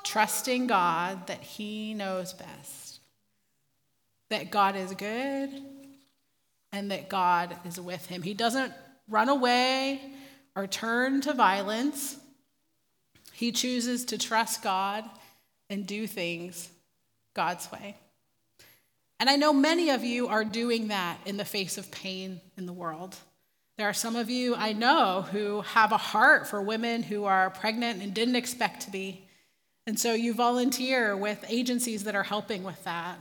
trusting 0.04 0.68
God 0.68 1.26
that 1.26 1.42
he 1.42 1.94
knows 1.94 2.32
best, 2.32 3.00
that 4.30 4.50
God 4.50 4.76
is 4.76 4.94
good 4.94 5.50
and 6.72 6.90
that 6.90 7.08
God 7.08 7.56
is 7.64 7.80
with 7.80 8.06
him. 8.06 8.22
He 8.22 8.34
doesn't 8.34 8.72
run 9.08 9.28
away 9.28 10.00
or 10.54 10.66
turn 10.66 11.20
to 11.22 11.32
violence. 11.32 12.16
He 13.32 13.52
chooses 13.52 14.04
to 14.06 14.18
trust 14.18 14.62
God 14.62 15.04
and 15.68 15.86
do 15.86 16.06
things 16.06 16.70
God's 17.34 17.70
way. 17.70 17.96
And 19.20 19.28
I 19.28 19.36
know 19.36 19.52
many 19.52 19.90
of 19.90 20.04
you 20.04 20.28
are 20.28 20.44
doing 20.44 20.88
that 20.88 21.18
in 21.26 21.36
the 21.36 21.44
face 21.44 21.76
of 21.76 21.90
pain 21.90 22.40
in 22.56 22.66
the 22.66 22.72
world. 22.72 23.16
There 23.76 23.88
are 23.88 23.94
some 23.94 24.16
of 24.16 24.30
you 24.30 24.54
I 24.54 24.72
know 24.72 25.22
who 25.30 25.62
have 25.62 25.92
a 25.92 25.96
heart 25.96 26.46
for 26.46 26.60
women 26.62 27.02
who 27.02 27.24
are 27.24 27.50
pregnant 27.50 28.02
and 28.02 28.14
didn't 28.14 28.36
expect 28.36 28.82
to 28.82 28.90
be. 28.90 29.24
And 29.86 29.98
so 29.98 30.14
you 30.14 30.34
volunteer 30.34 31.16
with 31.16 31.44
agencies 31.48 32.04
that 32.04 32.14
are 32.14 32.22
helping 32.22 32.62
with 32.62 32.82
that. 32.84 33.18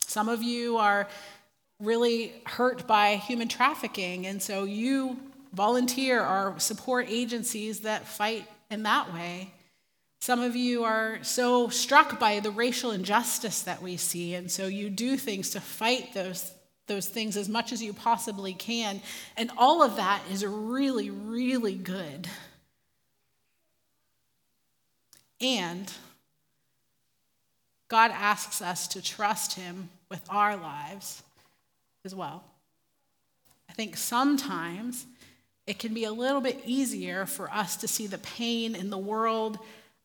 Some 0.00 0.28
of 0.28 0.42
you 0.42 0.76
are 0.76 1.08
really 1.80 2.32
hurt 2.44 2.86
by 2.86 3.16
human 3.16 3.48
trafficking, 3.48 4.26
and 4.26 4.42
so 4.42 4.64
you 4.64 5.18
volunteer 5.52 6.20
or 6.20 6.54
support 6.58 7.06
agencies 7.08 7.80
that 7.80 8.06
fight 8.06 8.46
in 8.70 8.82
that 8.82 9.12
way. 9.14 9.52
Some 10.22 10.40
of 10.40 10.54
you 10.54 10.84
are 10.84 11.18
so 11.22 11.68
struck 11.68 12.20
by 12.20 12.38
the 12.38 12.52
racial 12.52 12.92
injustice 12.92 13.62
that 13.62 13.82
we 13.82 13.96
see, 13.96 14.36
and 14.36 14.48
so 14.48 14.68
you 14.68 14.88
do 14.88 15.16
things 15.16 15.50
to 15.50 15.60
fight 15.60 16.14
those, 16.14 16.52
those 16.86 17.08
things 17.08 17.36
as 17.36 17.48
much 17.48 17.72
as 17.72 17.82
you 17.82 17.92
possibly 17.92 18.54
can. 18.54 19.00
And 19.36 19.50
all 19.58 19.82
of 19.82 19.96
that 19.96 20.22
is 20.30 20.46
really, 20.46 21.10
really 21.10 21.74
good. 21.74 22.28
And 25.40 25.92
God 27.88 28.12
asks 28.12 28.62
us 28.62 28.86
to 28.86 29.02
trust 29.02 29.54
Him 29.54 29.88
with 30.08 30.22
our 30.30 30.56
lives 30.56 31.24
as 32.04 32.14
well. 32.14 32.44
I 33.68 33.72
think 33.72 33.96
sometimes 33.96 35.04
it 35.66 35.80
can 35.80 35.92
be 35.92 36.04
a 36.04 36.12
little 36.12 36.40
bit 36.40 36.62
easier 36.64 37.26
for 37.26 37.50
us 37.50 37.74
to 37.78 37.88
see 37.88 38.06
the 38.06 38.18
pain 38.18 38.76
in 38.76 38.88
the 38.90 38.98
world 38.98 39.58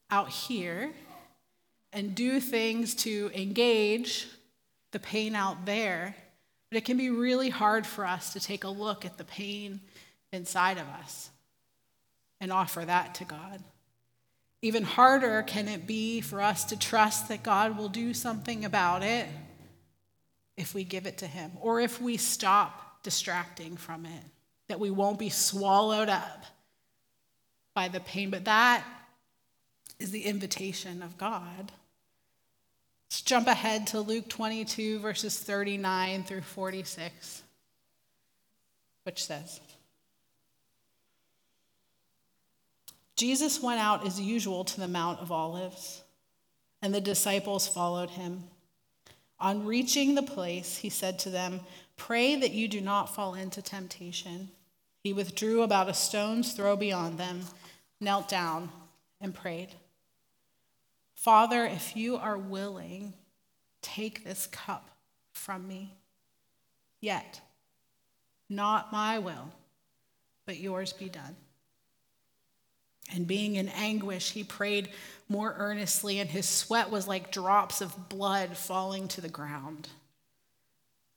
out 0.09 0.29
here 0.29 0.91
and 1.93 2.15
do 2.15 2.39
things 2.39 2.95
to 2.95 3.31
engage 3.33 4.27
the 4.91 4.99
pain 4.99 5.35
out 5.35 5.65
there. 5.65 6.15
But 6.69 6.77
it 6.77 6.85
can 6.85 6.97
be 6.97 7.09
really 7.09 7.49
hard 7.49 7.85
for 7.85 8.05
us 8.05 8.33
to 8.33 8.39
take 8.39 8.63
a 8.63 8.69
look 8.69 9.05
at 9.05 9.17
the 9.17 9.23
pain 9.23 9.79
inside 10.31 10.77
of 10.77 10.87
us 11.01 11.29
and 12.39 12.51
offer 12.51 12.83
that 12.83 13.15
to 13.15 13.25
God. 13.25 13.63
Even 14.61 14.83
harder 14.83 15.43
can 15.43 15.67
it 15.67 15.87
be 15.87 16.19
for 16.21 16.41
us 16.41 16.65
to 16.65 16.77
trust 16.79 17.27
that 17.27 17.43
God 17.43 17.77
will 17.77 17.89
do 17.89 18.13
something 18.13 18.65
about 18.65 19.03
it 19.03 19.27
if 20.57 20.73
we 20.73 20.83
give 20.83 21.05
it 21.05 21.19
to 21.19 21.27
Him 21.27 21.51
or 21.61 21.79
if 21.79 22.01
we 22.01 22.17
stop 22.17 23.03
distracting 23.03 23.77
from 23.77 24.05
it, 24.05 24.23
that 24.67 24.79
we 24.79 24.89
won't 24.89 25.19
be 25.19 25.29
swallowed 25.29 26.09
up 26.09 26.45
by 27.75 27.87
the 27.87 27.99
pain. 27.99 28.31
But 28.31 28.45
that 28.45 28.83
is 29.99 30.11
the 30.11 30.23
invitation 30.25 31.01
of 31.01 31.17
God. 31.17 31.71
Let's 33.09 33.21
jump 33.21 33.47
ahead 33.47 33.87
to 33.87 34.01
Luke 34.01 34.27
22, 34.27 34.99
verses 34.99 35.39
39 35.39 36.23
through 36.23 36.41
46, 36.41 37.43
which 39.03 39.23
says 39.23 39.61
Jesus 43.15 43.63
went 43.63 43.79
out 43.79 44.05
as 44.05 44.21
usual 44.21 44.63
to 44.63 44.79
the 44.79 44.87
Mount 44.87 45.19
of 45.19 45.31
Olives, 45.31 46.03
and 46.81 46.93
the 46.93 47.01
disciples 47.01 47.67
followed 47.67 48.11
him. 48.11 48.43
On 49.39 49.65
reaching 49.65 50.13
the 50.13 50.23
place, 50.23 50.77
he 50.77 50.89
said 50.89 51.17
to 51.19 51.29
them, 51.29 51.61
Pray 51.95 52.35
that 52.35 52.51
you 52.51 52.67
do 52.67 52.79
not 52.79 53.15
fall 53.15 53.33
into 53.33 53.61
temptation. 53.61 54.49
He 55.03 55.13
withdrew 55.13 55.63
about 55.63 55.89
a 55.89 55.93
stone's 55.93 56.53
throw 56.53 56.75
beyond 56.75 57.17
them, 57.17 57.41
knelt 57.99 58.29
down, 58.29 58.69
and 59.19 59.33
prayed. 59.33 59.69
Father, 61.17 61.65
if 61.65 61.97
you 61.97 62.15
are 62.15 62.37
willing, 62.37 63.13
take 63.81 64.23
this 64.23 64.45
cup 64.47 64.91
from 65.33 65.67
me. 65.67 65.95
Yet, 67.01 67.41
not 68.47 68.93
my 68.93 69.19
will, 69.19 69.49
but 70.45 70.57
yours 70.57 70.93
be 70.93 71.09
done. 71.09 71.35
And 73.11 73.25
being 73.25 73.55
in 73.55 73.67
anguish, 73.69 74.31
he 74.31 74.43
prayed 74.43 74.89
more 75.27 75.55
earnestly, 75.57 76.19
and 76.19 76.29
his 76.29 76.47
sweat 76.47 76.91
was 76.91 77.07
like 77.07 77.31
drops 77.31 77.81
of 77.81 78.09
blood 78.09 78.55
falling 78.55 79.07
to 79.09 79.21
the 79.21 79.27
ground. 79.27 79.89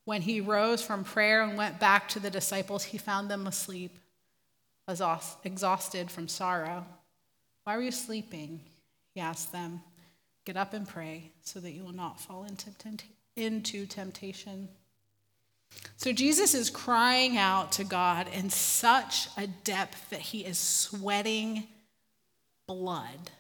When 0.07 0.23
he 0.23 0.41
rose 0.41 0.83
from 0.83 1.05
prayer 1.05 1.43
and 1.43 1.59
went 1.59 1.79
back 1.79 2.09
to 2.11 2.21
the 2.21 2.31
disciples, 2.31 2.85
he 2.85 2.99
found 2.99 3.31
them 3.31 3.47
asleep, 3.47 3.99
exhausted 4.89 6.11
from 6.11 6.27
sorrow. 6.27 6.87
Why 7.65 7.77
were 7.77 7.83
you 7.83 7.93
sleeping? 7.93 8.61
He 9.15 9.21
asked 9.21 9.53
them. 9.53 9.83
Get 10.51 10.57
up 10.57 10.75
and 10.75 10.89
pray 10.89 11.31
so 11.43 11.61
that 11.61 11.71
you 11.71 11.85
will 11.85 11.95
not 11.95 12.21
fall 12.21 12.43
into, 12.43 12.71
into 13.37 13.87
temptation. 13.87 14.69
So 15.97 16.13
Jesus 16.13 16.55
is 16.55 16.71
crying 16.71 17.39
out 17.39 17.71
to 17.71 17.85
God 17.85 18.27
in 18.35 18.51
such 18.51 19.29
a 19.37 19.47
depth 19.47 20.11
that 20.11 20.19
he 20.19 20.41
is 20.41 20.59
sweating 20.59 21.69
blood. 22.67 23.31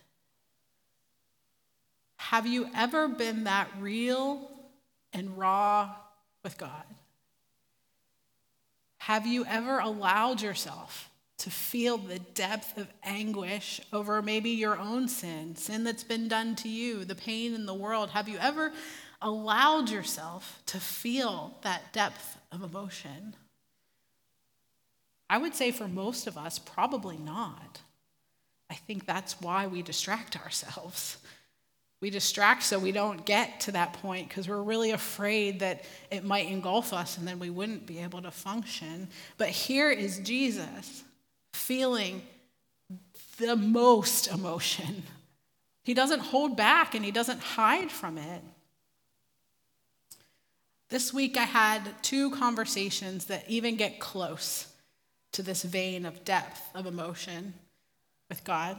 Have 2.18 2.46
you 2.46 2.68
ever 2.76 3.08
been 3.08 3.42
that 3.42 3.68
real 3.80 4.48
and 5.12 5.36
raw 5.36 5.92
with 6.44 6.58
God? 6.58 6.84
Have 8.98 9.26
you 9.26 9.44
ever 9.46 9.80
allowed 9.80 10.42
yourself 10.42 11.09
to 11.40 11.50
feel 11.50 11.96
the 11.96 12.18
depth 12.18 12.76
of 12.76 12.86
anguish 13.02 13.80
over 13.94 14.20
maybe 14.20 14.50
your 14.50 14.78
own 14.78 15.08
sin, 15.08 15.56
sin 15.56 15.84
that's 15.84 16.04
been 16.04 16.28
done 16.28 16.54
to 16.54 16.68
you, 16.68 17.02
the 17.04 17.14
pain 17.14 17.54
in 17.54 17.64
the 17.64 17.74
world. 17.74 18.10
Have 18.10 18.28
you 18.28 18.36
ever 18.38 18.72
allowed 19.22 19.88
yourself 19.88 20.62
to 20.66 20.78
feel 20.78 21.56
that 21.62 21.94
depth 21.94 22.36
of 22.52 22.62
emotion? 22.62 23.34
I 25.30 25.38
would 25.38 25.54
say 25.54 25.70
for 25.70 25.88
most 25.88 26.26
of 26.26 26.36
us, 26.36 26.58
probably 26.58 27.16
not. 27.16 27.80
I 28.68 28.74
think 28.74 29.06
that's 29.06 29.40
why 29.40 29.66
we 29.66 29.80
distract 29.80 30.38
ourselves. 30.38 31.16
We 32.02 32.10
distract 32.10 32.64
so 32.64 32.78
we 32.78 32.92
don't 32.92 33.24
get 33.24 33.60
to 33.60 33.72
that 33.72 33.94
point 33.94 34.28
because 34.28 34.46
we're 34.46 34.62
really 34.62 34.90
afraid 34.90 35.60
that 35.60 35.84
it 36.10 36.22
might 36.22 36.48
engulf 36.48 36.92
us 36.92 37.16
and 37.16 37.26
then 37.26 37.38
we 37.38 37.48
wouldn't 37.48 37.86
be 37.86 38.00
able 38.00 38.20
to 38.22 38.30
function. 38.30 39.08
But 39.38 39.48
here 39.48 39.90
is 39.90 40.18
Jesus 40.18 41.04
feeling 41.60 42.22
the 43.38 43.54
most 43.54 44.28
emotion. 44.28 45.02
He 45.84 45.94
doesn't 45.94 46.20
hold 46.20 46.56
back 46.56 46.94
and 46.94 47.04
he 47.04 47.10
doesn't 47.10 47.40
hide 47.40 47.90
from 47.90 48.18
it. 48.18 48.42
This 50.88 51.14
week 51.14 51.36
I 51.36 51.44
had 51.44 52.02
two 52.02 52.30
conversations 52.32 53.26
that 53.26 53.44
even 53.48 53.76
get 53.76 54.00
close 54.00 54.66
to 55.32 55.42
this 55.42 55.62
vein 55.62 56.04
of 56.04 56.24
depth 56.24 56.60
of 56.74 56.86
emotion 56.86 57.54
with 58.28 58.42
God. 58.42 58.76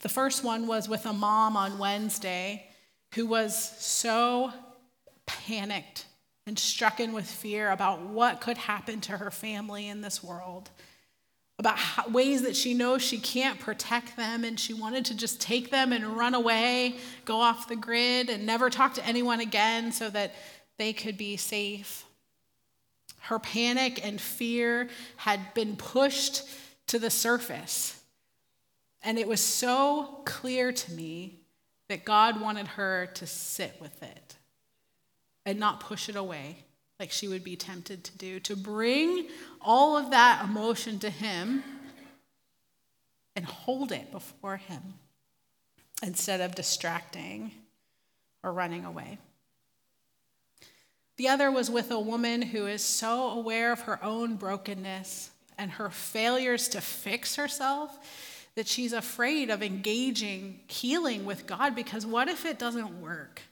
The 0.00 0.08
first 0.08 0.42
one 0.42 0.66
was 0.66 0.88
with 0.88 1.06
a 1.06 1.12
mom 1.12 1.56
on 1.56 1.78
Wednesday 1.78 2.66
who 3.14 3.26
was 3.26 3.56
so 3.78 4.52
panicked 5.26 6.06
and 6.46 6.58
stricken 6.58 7.12
with 7.12 7.30
fear 7.30 7.70
about 7.70 8.00
what 8.02 8.40
could 8.40 8.58
happen 8.58 9.00
to 9.02 9.12
her 9.12 9.30
family 9.30 9.88
in 9.88 10.00
this 10.00 10.24
world 10.24 10.70
about 11.60 11.78
how, 11.78 12.08
ways 12.08 12.40
that 12.42 12.56
she 12.56 12.72
knows 12.72 13.02
she 13.02 13.18
can't 13.18 13.60
protect 13.60 14.16
them 14.16 14.44
and 14.44 14.58
she 14.58 14.72
wanted 14.72 15.04
to 15.04 15.14
just 15.14 15.40
take 15.42 15.70
them 15.70 15.92
and 15.92 16.16
run 16.16 16.34
away, 16.34 16.96
go 17.26 17.38
off 17.38 17.68
the 17.68 17.76
grid, 17.76 18.30
and 18.30 18.46
never 18.46 18.70
talk 18.70 18.94
to 18.94 19.06
anyone 19.06 19.40
again 19.40 19.92
so 19.92 20.08
that 20.08 20.34
they 20.78 20.94
could 20.94 21.18
be 21.18 21.36
safe. 21.36 22.06
Her 23.20 23.38
panic 23.38 24.04
and 24.04 24.18
fear 24.18 24.88
had 25.16 25.52
been 25.52 25.76
pushed 25.76 26.48
to 26.86 26.98
the 26.98 27.10
surface. 27.10 28.02
And 29.02 29.18
it 29.18 29.28
was 29.28 29.42
so 29.42 30.22
clear 30.24 30.72
to 30.72 30.92
me 30.92 31.40
that 31.88 32.06
God 32.06 32.40
wanted 32.40 32.68
her 32.68 33.10
to 33.14 33.26
sit 33.26 33.76
with 33.82 34.02
it 34.02 34.36
and 35.44 35.60
not 35.60 35.80
push 35.80 36.08
it 36.08 36.16
away 36.16 36.64
like 37.00 37.10
she 37.10 37.26
would 37.26 37.42
be 37.42 37.56
tempted 37.56 38.04
to 38.04 38.18
do, 38.18 38.38
to 38.40 38.54
bring 38.54 39.26
all 39.62 39.96
of 39.96 40.10
that 40.10 40.44
emotion 40.44 40.98
to 40.98 41.08
Him 41.08 41.64
and 43.34 43.46
hold 43.46 43.90
it 43.90 44.12
before 44.12 44.58
Him 44.58 44.82
instead 46.02 46.42
of 46.42 46.54
distracting 46.54 47.52
or 48.44 48.52
running 48.52 48.84
away. 48.84 49.18
The 51.16 51.28
other 51.28 51.50
was 51.50 51.70
with 51.70 51.90
a 51.90 51.98
woman 51.98 52.42
who 52.42 52.66
is 52.66 52.84
so 52.84 53.30
aware 53.30 53.72
of 53.72 53.80
her 53.80 54.02
own 54.04 54.36
brokenness 54.36 55.30
and 55.56 55.70
her 55.72 55.88
failures 55.90 56.68
to 56.68 56.82
fix 56.82 57.36
herself 57.36 58.46
that 58.56 58.68
she's 58.68 58.92
afraid 58.92 59.48
of 59.48 59.62
engaging 59.62 60.60
healing 60.66 61.24
with 61.24 61.46
God 61.46 61.74
because 61.74 62.04
what 62.04 62.28
if 62.28 62.44
it 62.44 62.58
doesn't 62.58 63.00
work? 63.00 63.42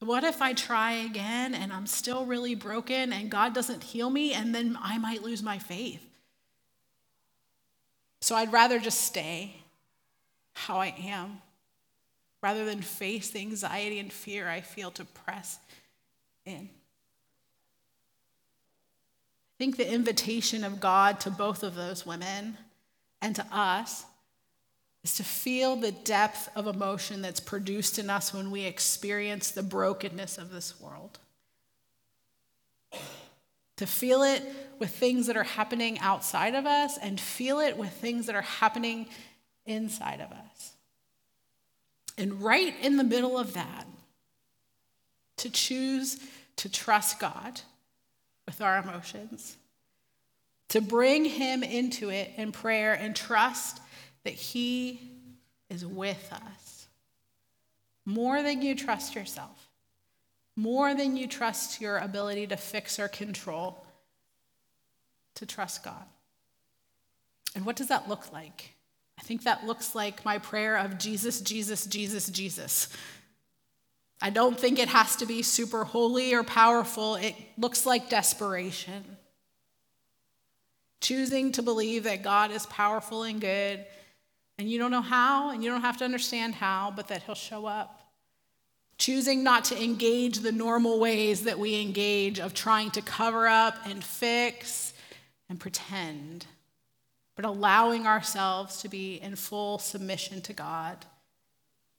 What 0.00 0.24
if 0.24 0.42
I 0.42 0.52
try 0.52 0.92
again 0.92 1.54
and 1.54 1.72
I'm 1.72 1.86
still 1.86 2.26
really 2.26 2.54
broken 2.54 3.12
and 3.12 3.30
God 3.30 3.54
doesn't 3.54 3.82
heal 3.82 4.10
me 4.10 4.34
and 4.34 4.54
then 4.54 4.78
I 4.80 4.98
might 4.98 5.22
lose 5.22 5.42
my 5.42 5.58
faith? 5.58 6.06
So 8.20 8.36
I'd 8.36 8.52
rather 8.52 8.78
just 8.78 9.00
stay 9.00 9.56
how 10.52 10.78
I 10.78 10.94
am 10.98 11.40
rather 12.42 12.64
than 12.64 12.82
face 12.82 13.30
the 13.30 13.40
anxiety 13.40 13.98
and 13.98 14.12
fear 14.12 14.48
I 14.48 14.60
feel 14.60 14.90
to 14.92 15.04
press 15.04 15.58
in. 16.44 16.68
I 19.54 19.56
think 19.58 19.76
the 19.76 19.90
invitation 19.90 20.64
of 20.64 20.80
God 20.80 21.20
to 21.20 21.30
both 21.30 21.62
of 21.62 21.74
those 21.74 22.04
women 22.04 22.58
and 23.22 23.34
to 23.36 23.46
us 23.50 24.04
is 25.06 25.14
to 25.14 25.22
feel 25.22 25.76
the 25.76 25.92
depth 25.92 26.48
of 26.56 26.66
emotion 26.66 27.22
that's 27.22 27.38
produced 27.38 27.96
in 27.96 28.10
us 28.10 28.34
when 28.34 28.50
we 28.50 28.64
experience 28.64 29.52
the 29.52 29.62
brokenness 29.62 30.36
of 30.36 30.50
this 30.50 30.80
world. 30.80 31.20
To 33.76 33.86
feel 33.86 34.24
it 34.24 34.42
with 34.80 34.90
things 34.90 35.28
that 35.28 35.36
are 35.36 35.44
happening 35.44 36.00
outside 36.00 36.56
of 36.56 36.66
us 36.66 36.98
and 36.98 37.20
feel 37.20 37.60
it 37.60 37.76
with 37.76 37.92
things 37.92 38.26
that 38.26 38.34
are 38.34 38.42
happening 38.42 39.06
inside 39.64 40.20
of 40.20 40.32
us. 40.32 40.72
And 42.18 42.42
right 42.42 42.74
in 42.82 42.96
the 42.96 43.04
middle 43.04 43.38
of 43.38 43.54
that, 43.54 43.86
to 45.36 45.50
choose 45.50 46.18
to 46.56 46.68
trust 46.68 47.20
God 47.20 47.60
with 48.44 48.60
our 48.60 48.78
emotions, 48.78 49.56
to 50.70 50.80
bring 50.80 51.24
Him 51.26 51.62
into 51.62 52.10
it 52.10 52.32
in 52.36 52.50
prayer 52.50 52.94
and 52.94 53.14
trust 53.14 53.78
that 54.26 54.34
He 54.34 55.00
is 55.70 55.86
with 55.86 56.32
us 56.32 56.88
more 58.04 58.42
than 58.42 58.60
you 58.60 58.74
trust 58.74 59.14
yourself, 59.14 59.68
more 60.56 60.94
than 60.94 61.16
you 61.16 61.28
trust 61.28 61.80
your 61.80 61.98
ability 61.98 62.48
to 62.48 62.56
fix 62.56 62.98
or 62.98 63.06
control, 63.06 63.84
to 65.36 65.46
trust 65.46 65.84
God. 65.84 66.04
And 67.54 67.64
what 67.64 67.76
does 67.76 67.86
that 67.86 68.08
look 68.08 68.32
like? 68.32 68.72
I 69.16 69.22
think 69.22 69.44
that 69.44 69.64
looks 69.64 69.94
like 69.94 70.24
my 70.24 70.38
prayer 70.38 70.76
of 70.76 70.98
Jesus, 70.98 71.40
Jesus, 71.40 71.86
Jesus, 71.86 72.28
Jesus. 72.28 72.88
I 74.20 74.30
don't 74.30 74.58
think 74.58 74.80
it 74.80 74.88
has 74.88 75.14
to 75.16 75.26
be 75.26 75.42
super 75.42 75.84
holy 75.84 76.34
or 76.34 76.42
powerful. 76.42 77.14
It 77.14 77.36
looks 77.56 77.86
like 77.86 78.10
desperation. 78.10 79.04
Choosing 81.00 81.52
to 81.52 81.62
believe 81.62 82.04
that 82.04 82.24
God 82.24 82.50
is 82.50 82.66
powerful 82.66 83.22
and 83.22 83.40
good, 83.40 83.84
and 84.58 84.70
you 84.70 84.78
don't 84.78 84.90
know 84.90 85.02
how, 85.02 85.50
and 85.50 85.62
you 85.62 85.70
don't 85.70 85.82
have 85.82 85.98
to 85.98 86.04
understand 86.04 86.54
how, 86.54 86.92
but 86.94 87.08
that 87.08 87.22
He'll 87.24 87.34
show 87.34 87.66
up. 87.66 88.00
Choosing 88.98 89.44
not 89.44 89.64
to 89.66 89.82
engage 89.82 90.38
the 90.38 90.52
normal 90.52 90.98
ways 90.98 91.42
that 91.44 91.58
we 91.58 91.80
engage 91.80 92.40
of 92.40 92.54
trying 92.54 92.90
to 92.92 93.02
cover 93.02 93.46
up 93.46 93.76
and 93.84 94.02
fix 94.02 94.94
and 95.50 95.60
pretend, 95.60 96.46
but 97.34 97.44
allowing 97.44 98.06
ourselves 98.06 98.80
to 98.80 98.88
be 98.88 99.16
in 99.16 99.36
full 99.36 99.78
submission 99.78 100.40
to 100.42 100.54
God, 100.54 101.04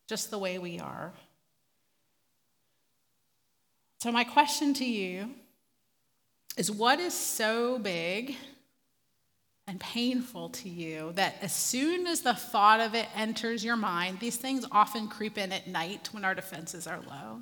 just 0.08 0.32
the 0.32 0.39
way 0.39 0.58
we 0.58 0.80
are. 0.80 1.13
So, 4.00 4.12
my 4.12 4.24
question 4.24 4.74
to 4.76 4.86
you 4.86 5.30
is 6.56 6.72
what 6.72 7.00
is 7.00 7.13
so 7.13 7.78
big 7.78 8.36
and 9.68 9.80
painful 9.82 10.48
to 10.50 10.70
you 10.70 11.12
that 11.16 11.36
as 11.42 11.54
soon 11.54 12.08
as 12.08 12.22
the 12.22 12.34
thought 12.34 12.80
of 12.80 12.96
it 12.96 13.08
enters 13.16 13.66
your 13.66 13.76
mind, 13.76 14.20
these 14.20 14.38
things 14.38 14.66
often 14.72 15.10
creep 15.10 15.38
in 15.38 15.52
at 15.52 15.68
night 15.68 16.08
when 16.14 16.24
our 16.24 16.34
defenses 16.34 16.88
are 16.88 17.02
low? 17.02 17.42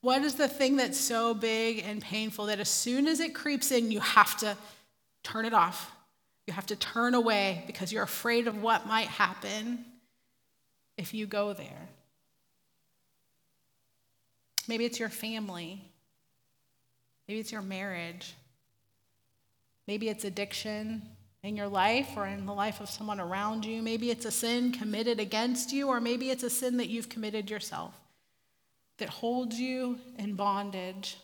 What 0.00 0.22
is 0.22 0.34
the 0.34 0.46
thing 0.46 0.76
that's 0.76 0.98
so 0.98 1.34
big 1.34 1.84
and 1.84 2.00
painful 2.00 2.46
that 2.46 2.60
as 2.60 2.68
soon 2.68 3.08
as 3.08 3.18
it 3.18 3.34
creeps 3.34 3.72
in, 3.72 3.90
you 3.90 3.98
have 3.98 4.36
to 4.38 4.56
turn 5.24 5.44
it 5.44 5.52
off? 5.52 5.90
You 6.46 6.54
have 6.54 6.66
to 6.66 6.76
turn 6.76 7.14
away 7.14 7.64
because 7.66 7.92
you're 7.92 8.04
afraid 8.04 8.46
of 8.46 8.62
what 8.62 8.86
might 8.86 9.08
happen 9.08 9.84
if 10.96 11.12
you 11.12 11.26
go 11.26 11.52
there. 11.52 11.88
Maybe 14.68 14.84
it's 14.84 15.00
your 15.00 15.08
family. 15.08 15.82
Maybe 17.26 17.40
it's 17.40 17.50
your 17.50 17.62
marriage. 17.62 18.34
Maybe 19.88 20.08
it's 20.08 20.24
addiction 20.24 21.02
in 21.46 21.56
your 21.56 21.68
life 21.68 22.08
or 22.16 22.26
in 22.26 22.44
the 22.44 22.52
life 22.52 22.80
of 22.80 22.90
someone 22.90 23.20
around 23.20 23.64
you. 23.64 23.80
Maybe 23.80 24.10
it's 24.10 24.24
a 24.24 24.32
sin 24.32 24.72
committed 24.72 25.20
against 25.20 25.72
you, 25.72 25.88
or 25.88 26.00
maybe 26.00 26.30
it's 26.30 26.42
a 26.42 26.50
sin 26.50 26.76
that 26.78 26.88
you've 26.88 27.08
committed 27.08 27.48
yourself 27.48 27.94
that 28.98 29.08
holds 29.08 29.60
you 29.60 29.98
in 30.18 30.34
bondage. 30.34 31.16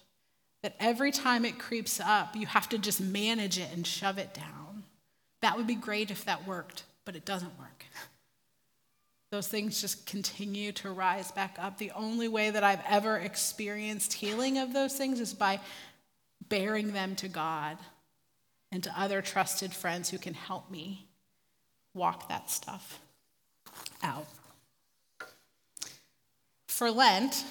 That 0.62 0.76
every 0.78 1.10
time 1.10 1.44
it 1.44 1.58
creeps 1.58 1.98
up, 1.98 2.36
you 2.36 2.46
have 2.46 2.68
to 2.68 2.78
just 2.78 3.00
manage 3.00 3.58
it 3.58 3.68
and 3.74 3.84
shove 3.84 4.16
it 4.16 4.32
down. 4.32 4.84
That 5.40 5.56
would 5.56 5.66
be 5.66 5.74
great 5.74 6.12
if 6.12 6.24
that 6.26 6.46
worked, 6.46 6.84
but 7.04 7.16
it 7.16 7.24
doesn't 7.24 7.58
work. 7.58 7.84
Those 9.32 9.48
things 9.48 9.80
just 9.80 10.06
continue 10.06 10.70
to 10.72 10.90
rise 10.90 11.32
back 11.32 11.56
up. 11.58 11.78
The 11.78 11.90
only 11.92 12.28
way 12.28 12.50
that 12.50 12.62
I've 12.62 12.82
ever 12.88 13.16
experienced 13.16 14.12
healing 14.12 14.58
of 14.58 14.72
those 14.72 14.94
things 14.94 15.18
is 15.18 15.34
by 15.34 15.58
bearing 16.48 16.92
them 16.92 17.16
to 17.16 17.28
God 17.28 17.76
and 18.72 18.82
to 18.82 19.00
other 19.00 19.20
trusted 19.20 19.72
friends 19.72 20.08
who 20.08 20.18
can 20.18 20.34
help 20.34 20.70
me 20.70 21.06
walk 21.94 22.28
that 22.30 22.50
stuff 22.50 22.98
out. 24.02 24.26
For 26.66 26.90
Lent, 26.90 27.44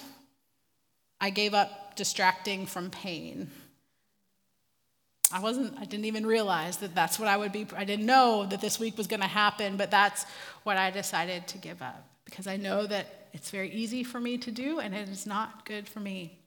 I 1.20 1.30
gave 1.30 1.54
up 1.54 1.94
distracting 1.94 2.66
from 2.66 2.90
pain. 2.90 3.50
I 5.32 5.40
wasn't, 5.40 5.78
I 5.78 5.84
didn't 5.84 6.06
even 6.06 6.26
realize 6.26 6.78
that 6.78 6.94
that's 6.94 7.18
what 7.18 7.28
I 7.28 7.36
would 7.36 7.52
be, 7.52 7.66
I 7.74 7.84
didn't 7.84 8.04
know 8.04 8.44
that 8.50 8.60
this 8.60 8.78
week 8.80 8.98
was 8.98 9.06
going 9.06 9.20
to 9.20 9.28
happen, 9.28 9.76
but 9.76 9.90
that's 9.90 10.26
what 10.64 10.76
I 10.76 10.90
decided 10.90 11.46
to 11.48 11.58
give 11.58 11.80
up 11.80 12.04
because 12.24 12.46
I 12.46 12.56
know 12.56 12.86
that 12.86 13.28
it's 13.32 13.50
very 13.50 13.70
easy 13.70 14.04
for 14.04 14.20
me 14.20 14.36
to 14.38 14.50
do 14.50 14.80
and 14.80 14.94
it 14.94 15.08
is 15.08 15.26
not 15.26 15.64
good 15.64 15.88
for 15.88 16.00
me. 16.00 16.41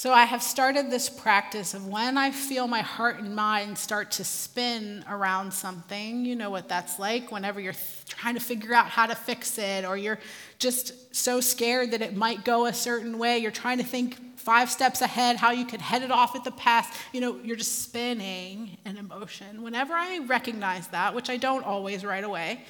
So 0.00 0.14
I 0.14 0.24
have 0.24 0.42
started 0.42 0.90
this 0.90 1.10
practice 1.10 1.74
of 1.74 1.86
when 1.86 2.16
I 2.16 2.30
feel 2.30 2.66
my 2.66 2.80
heart 2.80 3.18
and 3.18 3.36
mind 3.36 3.76
start 3.76 4.12
to 4.12 4.24
spin 4.24 5.04
around 5.06 5.52
something, 5.52 6.24
you 6.24 6.36
know 6.36 6.48
what 6.48 6.70
that's 6.70 6.98
like 6.98 7.30
whenever 7.30 7.60
you're 7.60 7.74
trying 8.08 8.32
to 8.32 8.40
figure 8.40 8.72
out 8.72 8.86
how 8.86 9.04
to 9.04 9.14
fix 9.14 9.58
it, 9.58 9.84
or 9.84 9.98
you're 9.98 10.18
just 10.58 11.14
so 11.14 11.38
scared 11.38 11.90
that 11.90 12.00
it 12.00 12.16
might 12.16 12.46
go 12.46 12.64
a 12.64 12.72
certain 12.72 13.18
way. 13.18 13.36
You're 13.40 13.50
trying 13.50 13.76
to 13.76 13.84
think 13.84 14.38
five 14.38 14.70
steps 14.70 15.02
ahead 15.02 15.36
how 15.36 15.50
you 15.50 15.66
could 15.66 15.82
head 15.82 16.00
it 16.00 16.10
off 16.10 16.34
at 16.34 16.44
the 16.44 16.52
pass. 16.52 16.88
You 17.12 17.20
know, 17.20 17.38
you're 17.44 17.56
just 17.56 17.82
spinning 17.82 18.78
an 18.86 18.96
emotion. 18.96 19.62
Whenever 19.62 19.92
I 19.92 20.20
recognize 20.20 20.86
that, 20.88 21.14
which 21.14 21.28
I 21.28 21.36
don't 21.36 21.66
always 21.66 22.06
right 22.06 22.24
away, 22.24 22.64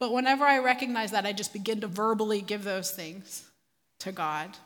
but 0.00 0.12
whenever 0.12 0.44
I 0.44 0.58
recognize 0.58 1.12
that, 1.12 1.24
I 1.24 1.32
just 1.32 1.52
begin 1.52 1.82
to 1.82 1.86
verbally 1.86 2.40
give 2.40 2.64
those 2.64 2.90
things 2.90 3.44
to 4.00 4.10
God. 4.10 4.56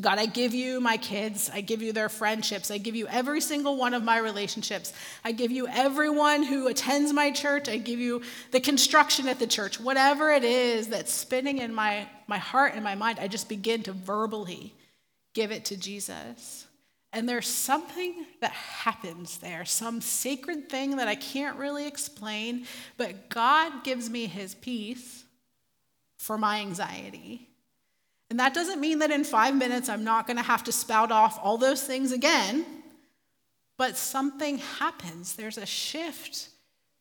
God, 0.00 0.18
I 0.18 0.26
give 0.26 0.54
you 0.54 0.80
my 0.80 0.96
kids. 0.96 1.48
I 1.54 1.60
give 1.60 1.80
you 1.80 1.92
their 1.92 2.08
friendships. 2.08 2.70
I 2.70 2.78
give 2.78 2.96
you 2.96 3.06
every 3.06 3.40
single 3.40 3.76
one 3.76 3.94
of 3.94 4.02
my 4.02 4.18
relationships. 4.18 4.92
I 5.24 5.30
give 5.30 5.52
you 5.52 5.68
everyone 5.68 6.42
who 6.42 6.66
attends 6.66 7.12
my 7.12 7.30
church. 7.30 7.68
I 7.68 7.76
give 7.76 8.00
you 8.00 8.22
the 8.50 8.58
construction 8.58 9.28
at 9.28 9.38
the 9.38 9.46
church. 9.46 9.78
Whatever 9.78 10.32
it 10.32 10.42
is 10.42 10.88
that's 10.88 11.12
spinning 11.12 11.58
in 11.58 11.72
my, 11.72 12.08
my 12.26 12.38
heart 12.38 12.72
and 12.74 12.82
my 12.82 12.96
mind, 12.96 13.20
I 13.20 13.28
just 13.28 13.48
begin 13.48 13.84
to 13.84 13.92
verbally 13.92 14.74
give 15.32 15.52
it 15.52 15.66
to 15.66 15.76
Jesus. 15.76 16.66
And 17.12 17.28
there's 17.28 17.46
something 17.46 18.26
that 18.40 18.50
happens 18.50 19.38
there, 19.38 19.64
some 19.64 20.00
sacred 20.00 20.68
thing 20.68 20.96
that 20.96 21.06
I 21.06 21.14
can't 21.14 21.56
really 21.56 21.86
explain, 21.86 22.66
but 22.96 23.28
God 23.28 23.84
gives 23.84 24.10
me 24.10 24.26
his 24.26 24.56
peace 24.56 25.22
for 26.18 26.36
my 26.36 26.58
anxiety. 26.58 27.48
And 28.34 28.40
that 28.40 28.52
doesn't 28.52 28.80
mean 28.80 28.98
that 28.98 29.12
in 29.12 29.22
five 29.22 29.54
minutes 29.54 29.88
I'm 29.88 30.02
not 30.02 30.26
going 30.26 30.38
to 30.38 30.42
have 30.42 30.64
to 30.64 30.72
spout 30.72 31.12
off 31.12 31.38
all 31.40 31.56
those 31.56 31.84
things 31.84 32.10
again, 32.10 32.66
but 33.78 33.96
something 33.96 34.58
happens. 34.58 35.36
There's 35.36 35.56
a 35.56 35.64
shift 35.64 36.48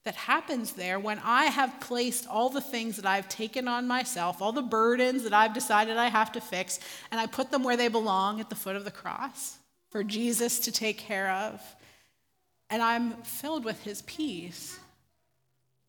that 0.03 0.13
happens 0.13 0.73
there 0.73 0.99
when 0.99 1.19
I 1.23 1.45
have 1.45 1.79
placed 1.79 2.27
all 2.27 2.51
the 2.51 2.61
things 2.61 2.97
that 2.97 3.07
I've 3.07 3.27
taken 3.29 3.67
on 3.67 3.87
myself, 3.87 4.43
all 4.43 4.51
the 4.51 4.61
burdens 4.61 5.23
that 5.23 5.33
I've 5.33 5.55
decided 5.55 5.97
I 5.97 6.09
have 6.09 6.31
to 6.33 6.39
fix, 6.39 6.79
and 7.09 7.19
I 7.19 7.25
put 7.25 7.49
them 7.49 7.63
where 7.63 7.77
they 7.77 7.87
belong 7.87 8.39
at 8.39 8.51
the 8.51 8.55
foot 8.55 8.75
of 8.75 8.85
the 8.85 8.91
cross 8.91 9.57
for 9.89 10.03
Jesus 10.03 10.59
to 10.59 10.71
take 10.71 10.99
care 10.99 11.31
of. 11.31 11.59
And 12.69 12.79
I'm 12.79 13.13
filled 13.23 13.65
with 13.65 13.81
his 13.81 14.03
peace. 14.03 14.77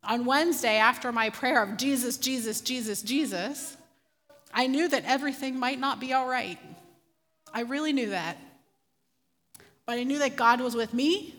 On 0.05 0.25
Wednesday, 0.25 0.79
after 0.79 1.13
my 1.13 1.29
prayer 1.29 1.63
of 1.63 1.77
Jesus, 1.77 2.17
Jesus, 2.17 2.63
Jesus, 2.63 3.03
Jesus, 3.03 3.77
I 4.55 4.69
knew 4.69 4.89
that 4.89 5.05
everything 5.05 5.59
might 5.59 5.81
not 5.81 5.99
be 5.99 6.13
all 6.13 6.29
right. 6.29 6.59
I 7.53 7.63
really 7.63 7.93
knew 7.93 8.11
that. 8.11 8.39
But 9.85 9.99
I 9.99 10.05
knew 10.05 10.21
that 10.21 10.37
God 10.37 10.61
was 10.61 10.75
with 10.75 10.95
me, 10.95 11.35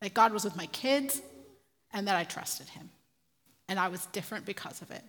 that 0.00 0.14
God 0.14 0.32
was 0.32 0.44
with 0.44 0.56
my 0.56 0.66
kids, 0.66 1.20
and 1.92 2.08
that 2.08 2.16
I 2.16 2.24
trusted 2.24 2.68
Him. 2.70 2.88
And 3.68 3.78
I 3.78 3.88
was 3.88 4.06
different 4.06 4.46
because 4.46 4.80
of 4.80 4.90
it. 4.90 5.02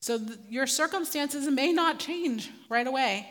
So 0.00 0.18
th- 0.18 0.38
your 0.48 0.66
circumstances 0.66 1.46
may 1.48 1.72
not 1.72 1.98
change 1.98 2.50
right 2.70 2.86
away, 2.86 3.28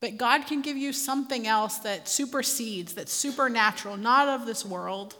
but 0.00 0.16
God 0.16 0.46
can 0.46 0.62
give 0.62 0.76
you 0.76 0.92
something 0.92 1.46
else 1.46 1.78
that 1.78 2.08
supersedes, 2.08 2.94
that's 2.94 3.12
supernatural, 3.12 3.96
not 3.96 4.28
of 4.28 4.46
this 4.46 4.64
world, 4.64 5.14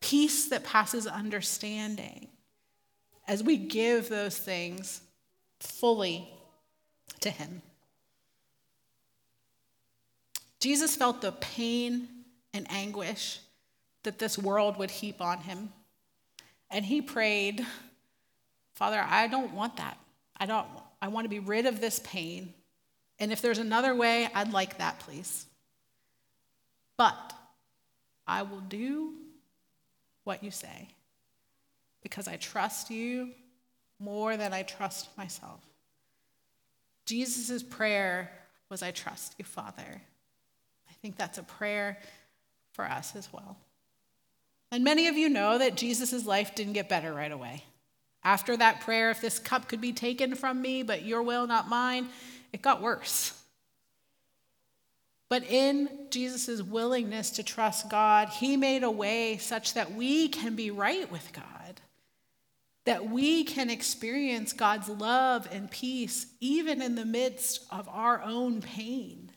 peace 0.00 0.48
that 0.48 0.64
passes 0.64 1.06
understanding. 1.06 2.28
As 3.28 3.42
we 3.42 3.56
give 3.56 4.08
those 4.08 4.36
things 4.36 5.00
fully 5.66 6.28
to 7.20 7.30
him. 7.30 7.62
Jesus 10.60 10.96
felt 10.96 11.20
the 11.20 11.32
pain 11.32 12.08
and 12.54 12.66
anguish 12.70 13.40
that 14.02 14.18
this 14.18 14.38
world 14.38 14.78
would 14.78 14.90
heap 14.90 15.20
on 15.20 15.38
him. 15.38 15.70
And 16.70 16.84
he 16.84 17.02
prayed 17.02 17.66
Father, 18.74 19.02
I 19.08 19.26
don't 19.26 19.54
want 19.54 19.78
that. 19.78 19.96
I 20.38 20.44
don't 20.44 20.66
I 21.00 21.08
want 21.08 21.24
to 21.24 21.28
be 21.28 21.38
rid 21.38 21.66
of 21.66 21.80
this 21.80 22.00
pain. 22.04 22.52
And 23.18 23.32
if 23.32 23.40
there's 23.40 23.58
another 23.58 23.94
way, 23.94 24.28
I'd 24.34 24.52
like 24.52 24.78
that, 24.78 24.98
please. 25.00 25.46
But 26.96 27.32
I 28.26 28.42
will 28.42 28.60
do 28.60 29.14
what 30.24 30.42
you 30.42 30.50
say 30.50 30.88
because 32.02 32.28
I 32.28 32.36
trust 32.36 32.90
you 32.90 33.30
more 33.98 34.36
than 34.36 34.52
I 34.52 34.62
trust 34.62 35.08
myself. 35.16 35.60
Jesus' 37.06 37.62
prayer 37.62 38.30
was, 38.68 38.82
I 38.82 38.90
trust 38.90 39.34
you, 39.38 39.44
Father. 39.44 40.02
I 40.88 40.92
think 41.00 41.16
that's 41.16 41.38
a 41.38 41.42
prayer 41.42 41.98
for 42.72 42.84
us 42.84 43.14
as 43.16 43.32
well. 43.32 43.56
And 44.72 44.82
many 44.82 45.06
of 45.06 45.16
you 45.16 45.28
know 45.28 45.58
that 45.58 45.76
Jesus' 45.76 46.26
life 46.26 46.54
didn't 46.54 46.72
get 46.72 46.88
better 46.88 47.12
right 47.12 47.30
away. 47.30 47.62
After 48.24 48.56
that 48.56 48.80
prayer, 48.80 49.10
if 49.10 49.20
this 49.20 49.38
cup 49.38 49.68
could 49.68 49.80
be 49.80 49.92
taken 49.92 50.34
from 50.34 50.60
me, 50.60 50.82
but 50.82 51.04
your 51.04 51.22
will, 51.22 51.46
not 51.46 51.68
mine, 51.68 52.08
it 52.52 52.60
got 52.60 52.82
worse. 52.82 53.32
But 55.28 55.44
in 55.44 55.88
Jesus' 56.10 56.62
willingness 56.62 57.30
to 57.30 57.42
trust 57.42 57.88
God, 57.88 58.28
he 58.28 58.56
made 58.56 58.82
a 58.82 58.90
way 58.90 59.38
such 59.38 59.74
that 59.74 59.92
we 59.92 60.28
can 60.28 60.54
be 60.54 60.70
right 60.70 61.10
with 61.10 61.32
God, 61.32 61.55
that 62.86 63.10
we 63.10 63.42
can 63.44 63.68
experience 63.68 64.52
God's 64.52 64.88
love 64.88 65.48
and 65.50 65.70
peace 65.70 66.26
even 66.40 66.80
in 66.80 66.94
the 66.94 67.04
midst 67.04 67.66
of 67.70 67.88
our 67.88 68.22
own 68.22 68.62
pain. 68.62 69.30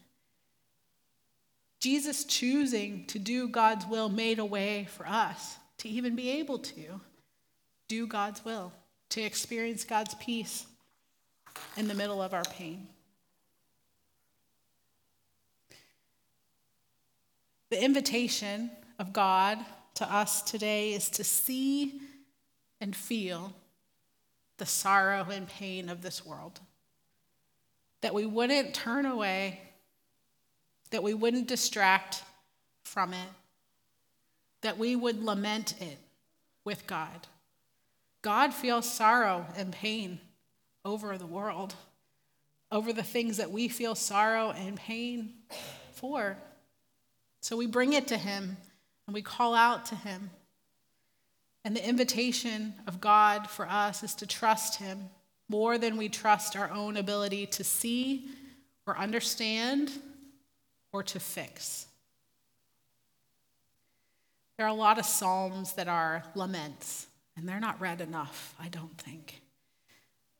Jesus 1.79 2.25
choosing 2.25 3.05
to 3.07 3.17
do 3.17 3.47
God's 3.47 3.87
will 3.87 4.07
made 4.07 4.37
a 4.37 4.45
way 4.45 4.87
for 4.91 5.07
us 5.07 5.57
to 5.79 5.89
even 5.89 6.15
be 6.15 6.29
able 6.29 6.59
to 6.59 7.01
do 7.87 8.05
God's 8.05 8.45
will, 8.45 8.71
to 9.09 9.21
experience 9.21 9.83
God's 9.83 10.13
peace 10.15 10.67
in 11.75 11.87
the 11.87 11.95
middle 11.95 12.21
of 12.21 12.33
our 12.33 12.43
pain. 12.43 12.87
The 17.71 17.83
invitation 17.83 18.69
of 18.99 19.11
God 19.11 19.57
to 19.95 20.13
us 20.13 20.43
today 20.43 20.93
is 20.93 21.09
to 21.11 21.23
see 21.23 22.01
and 22.81 22.95
feel 22.95 23.53
the 24.57 24.65
sorrow 24.65 25.25
and 25.31 25.47
pain 25.47 25.89
of 25.89 26.01
this 26.01 26.25
world. 26.25 26.59
That 28.01 28.13
we 28.13 28.25
wouldn't 28.25 28.73
turn 28.73 29.05
away, 29.05 29.59
that 30.91 31.03
we 31.03 31.13
wouldn't 31.13 31.47
distract 31.47 32.23
from 32.83 33.13
it, 33.13 33.29
that 34.61 34.77
we 34.77 34.95
would 34.95 35.23
lament 35.23 35.75
it 35.81 35.97
with 36.63 36.87
God. 36.87 37.27
God 38.21 38.53
feels 38.53 38.91
sorrow 38.91 39.45
and 39.55 39.71
pain 39.71 40.19
over 40.83 41.17
the 41.17 41.25
world, 41.25 41.75
over 42.71 42.91
the 42.93 43.03
things 43.03 43.37
that 43.37 43.51
we 43.51 43.67
feel 43.67 43.95
sorrow 43.95 44.51
and 44.51 44.75
pain 44.77 45.33
for. 45.93 46.37
So 47.41 47.55
we 47.55 47.67
bring 47.67 47.93
it 47.93 48.07
to 48.09 48.17
Him 48.17 48.57
and 49.07 49.13
we 49.13 49.21
call 49.21 49.55
out 49.55 49.85
to 49.87 49.95
Him. 49.95 50.29
And 51.65 51.75
the 51.75 51.87
invitation 51.87 52.73
of 52.87 53.01
God 53.01 53.49
for 53.49 53.67
us 53.67 54.03
is 54.03 54.15
to 54.15 54.27
trust 54.27 54.77
Him 54.77 55.09
more 55.49 55.77
than 55.77 55.97
we 55.97 56.09
trust 56.09 56.55
our 56.55 56.69
own 56.71 56.95
ability 56.95 57.45
to 57.47 57.63
see 57.63 58.29
or 58.85 58.97
understand 58.97 59.91
or 60.93 61.03
to 61.03 61.19
fix. 61.19 61.87
There 64.57 64.65
are 64.65 64.69
a 64.69 64.73
lot 64.73 64.99
of 64.99 65.05
Psalms 65.05 65.73
that 65.73 65.87
are 65.87 66.23
laments, 66.35 67.07
and 67.37 67.47
they're 67.47 67.59
not 67.59 67.79
read 67.79 68.01
enough, 68.01 68.55
I 68.59 68.67
don't 68.67 68.97
think. 68.97 69.41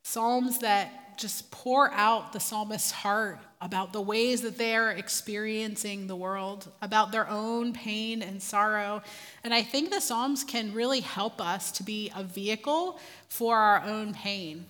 Psalms 0.03 0.59
that 0.59 1.08
just 1.19 1.51
pour 1.51 1.91
out 1.91 2.31
the 2.31 2.39
psalmist's 2.39 2.91
heart 2.91 3.39
about 3.61 3.91
the 3.91 4.01
ways 4.01 4.41
that 4.41 4.57
they 4.57 4.73
are 4.73 4.91
experiencing 4.91 6.07
the 6.07 6.15
world, 6.15 6.71
about 6.81 7.11
their 7.11 7.29
own 7.29 7.73
pain 7.73 8.21
and 8.21 8.41
sorrow. 8.41 9.03
And 9.43 9.53
I 9.53 9.61
think 9.61 9.89
the 9.89 9.99
Psalms 9.99 10.45
can 10.45 10.73
really 10.73 11.01
help 11.01 11.41
us 11.41 11.71
to 11.73 11.83
be 11.83 12.09
a 12.15 12.23
vehicle 12.23 12.99
for 13.27 13.57
our 13.57 13.83
own 13.83 14.13
pain. 14.13 14.65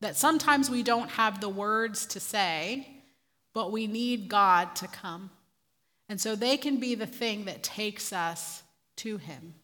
That 0.00 0.16
sometimes 0.16 0.68
we 0.68 0.82
don't 0.82 1.10
have 1.10 1.40
the 1.40 1.48
words 1.48 2.06
to 2.06 2.18
say, 2.18 2.88
but 3.54 3.70
we 3.70 3.86
need 3.86 4.28
God 4.28 4.74
to 4.76 4.88
come. 4.88 5.30
And 6.08 6.20
so 6.20 6.34
they 6.34 6.56
can 6.56 6.80
be 6.80 6.96
the 6.96 7.06
thing 7.06 7.44
that 7.44 7.62
takes 7.62 8.12
us 8.12 8.64
to 8.96 9.16
Him. 9.18 9.54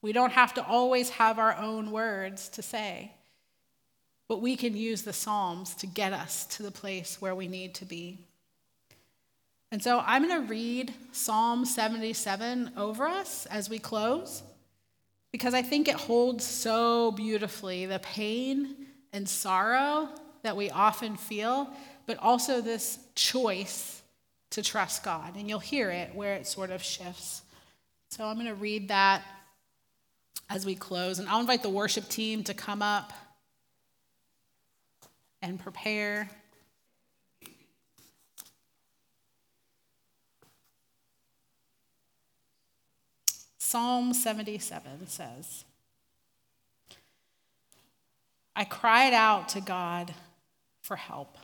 We 0.00 0.12
don't 0.12 0.32
have 0.32 0.54
to 0.54 0.66
always 0.66 1.10
have 1.10 1.38
our 1.38 1.54
own 1.56 1.90
words 1.90 2.48
to 2.50 2.62
say. 2.62 3.12
But 4.28 4.42
we 4.42 4.56
can 4.56 4.76
use 4.76 5.02
the 5.02 5.12
Psalms 5.12 5.74
to 5.76 5.86
get 5.86 6.12
us 6.12 6.46
to 6.46 6.62
the 6.62 6.70
place 6.70 7.20
where 7.20 7.34
we 7.34 7.48
need 7.48 7.74
to 7.76 7.84
be. 7.84 8.18
And 9.72 9.82
so 9.82 10.02
I'm 10.04 10.26
going 10.26 10.42
to 10.42 10.48
read 10.48 10.94
Psalm 11.12 11.64
77 11.64 12.72
over 12.76 13.04
us 13.06 13.46
as 13.46 13.68
we 13.68 13.78
close 13.78 14.42
because 15.32 15.54
I 15.54 15.62
think 15.62 15.88
it 15.88 15.96
holds 15.96 16.44
so 16.44 17.12
beautifully 17.12 17.86
the 17.86 17.98
pain 17.98 18.86
and 19.12 19.28
sorrow 19.28 20.08
that 20.42 20.56
we 20.56 20.70
often 20.70 21.16
feel, 21.16 21.68
but 22.06 22.16
also 22.18 22.60
this 22.60 22.98
choice 23.14 24.02
to 24.50 24.62
trust 24.62 25.02
God. 25.02 25.34
And 25.36 25.48
you'll 25.48 25.58
hear 25.58 25.90
it 25.90 26.14
where 26.14 26.34
it 26.34 26.46
sort 26.46 26.70
of 26.70 26.82
shifts. 26.82 27.42
So 28.10 28.24
I'm 28.24 28.36
going 28.36 28.46
to 28.46 28.54
read 28.54 28.88
that 28.88 29.22
as 30.48 30.64
we 30.64 30.74
close. 30.74 31.18
And 31.18 31.28
I'll 31.28 31.40
invite 31.40 31.62
the 31.62 31.70
worship 31.70 32.08
team 32.08 32.44
to 32.44 32.54
come 32.54 32.80
up 32.80 33.12
and 35.42 35.58
prepare. 35.58 36.28
Psalm 43.58 44.14
77 44.14 45.06
says, 45.08 45.64
I 48.54 48.64
cried 48.64 49.12
out 49.12 49.50
to 49.50 49.60
God 49.60 50.14
for 50.80 50.96
help. 50.96 51.36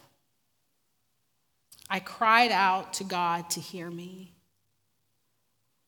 I 1.91 2.01
cried 2.01 2.53
out 2.53 2.95
to 2.95 3.05
God 3.05 3.51
to 3.51 3.61
hear 3.61 3.91
me. 3.91 4.33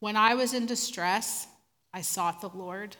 When 0.00 0.16
I 0.16 0.34
was 0.34 0.52
in 0.52 0.66
distress, 0.66 1.46
I 1.94 2.02
sought 2.02 2.42
the 2.42 2.50
Lord. 2.50 2.96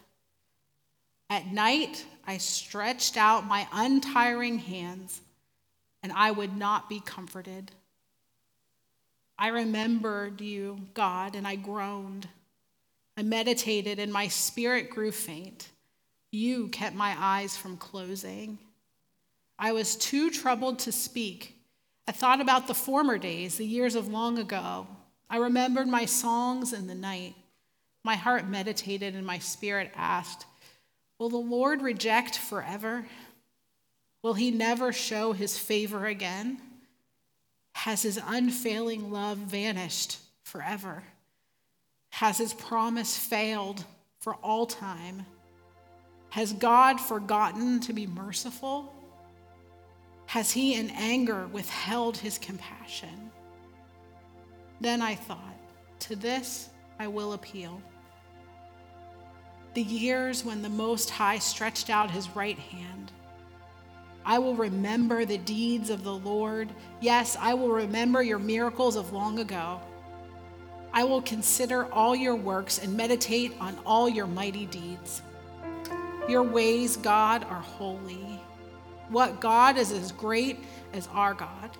At 1.34 1.52
night, 1.52 2.06
I 2.28 2.38
stretched 2.38 3.16
out 3.16 3.44
my 3.44 3.66
untiring 3.72 4.56
hands, 4.56 5.20
and 6.00 6.12
I 6.12 6.30
would 6.30 6.56
not 6.56 6.88
be 6.88 7.00
comforted. 7.00 7.72
I 9.36 9.48
remembered 9.48 10.40
you, 10.40 10.86
God, 10.94 11.34
and 11.34 11.44
I 11.44 11.56
groaned. 11.56 12.28
I 13.16 13.22
meditated, 13.24 13.98
and 13.98 14.12
my 14.12 14.28
spirit 14.28 14.90
grew 14.90 15.10
faint. 15.10 15.70
You 16.30 16.68
kept 16.68 16.94
my 16.94 17.16
eyes 17.18 17.56
from 17.56 17.78
closing. 17.78 18.60
I 19.58 19.72
was 19.72 19.96
too 19.96 20.30
troubled 20.30 20.78
to 20.80 20.92
speak. 20.92 21.56
I 22.06 22.12
thought 22.12 22.40
about 22.40 22.68
the 22.68 22.74
former 22.74 23.18
days, 23.18 23.56
the 23.56 23.66
years 23.66 23.96
of 23.96 24.06
long 24.06 24.38
ago. 24.38 24.86
I 25.28 25.38
remembered 25.38 25.88
my 25.88 26.04
songs 26.04 26.72
in 26.72 26.86
the 26.86 26.94
night. 26.94 27.34
My 28.04 28.14
heart 28.14 28.46
meditated, 28.46 29.16
and 29.16 29.26
my 29.26 29.40
spirit 29.40 29.90
asked, 29.96 30.46
Will 31.18 31.28
the 31.28 31.36
Lord 31.36 31.82
reject 31.82 32.38
forever? 32.38 33.06
Will 34.22 34.34
he 34.34 34.50
never 34.50 34.92
show 34.92 35.32
his 35.32 35.56
favor 35.58 36.06
again? 36.06 36.60
Has 37.74 38.02
his 38.02 38.18
unfailing 38.24 39.12
love 39.12 39.38
vanished 39.38 40.18
forever? 40.42 41.02
Has 42.10 42.38
his 42.38 42.54
promise 42.54 43.16
failed 43.16 43.84
for 44.20 44.34
all 44.36 44.66
time? 44.66 45.26
Has 46.30 46.52
God 46.52 47.00
forgotten 47.00 47.80
to 47.80 47.92
be 47.92 48.06
merciful? 48.06 48.92
Has 50.26 50.50
he 50.50 50.74
in 50.74 50.90
anger 50.90 51.46
withheld 51.48 52.16
his 52.16 52.38
compassion? 52.38 53.30
Then 54.80 55.00
I 55.00 55.14
thought, 55.14 55.56
to 56.00 56.16
this 56.16 56.70
I 56.98 57.06
will 57.06 57.34
appeal 57.34 57.80
the 59.74 59.82
years 59.82 60.44
when 60.44 60.62
the 60.62 60.68
Most 60.68 61.10
High 61.10 61.38
stretched 61.38 61.90
out 61.90 62.10
his 62.10 62.34
right 62.36 62.58
hand. 62.58 63.12
I 64.24 64.38
will 64.38 64.54
remember 64.54 65.24
the 65.24 65.38
deeds 65.38 65.90
of 65.90 66.02
the 66.02 66.14
Lord. 66.14 66.70
Yes, 67.00 67.36
I 67.38 67.54
will 67.54 67.70
remember 67.70 68.22
your 68.22 68.38
miracles 68.38 68.96
of 68.96 69.12
long 69.12 69.38
ago. 69.38 69.80
I 70.92 71.04
will 71.04 71.22
consider 71.22 71.92
all 71.92 72.14
your 72.14 72.36
works 72.36 72.78
and 72.78 72.96
meditate 72.96 73.52
on 73.60 73.76
all 73.84 74.08
your 74.08 74.26
mighty 74.26 74.66
deeds. 74.66 75.22
Your 76.28 76.44
ways, 76.44 76.96
God, 76.96 77.44
are 77.44 77.60
holy. 77.60 78.40
What 79.08 79.40
God 79.40 79.76
is 79.76 79.92
as 79.92 80.12
great 80.12 80.60
as 80.94 81.08
our 81.12 81.34
God? 81.34 81.76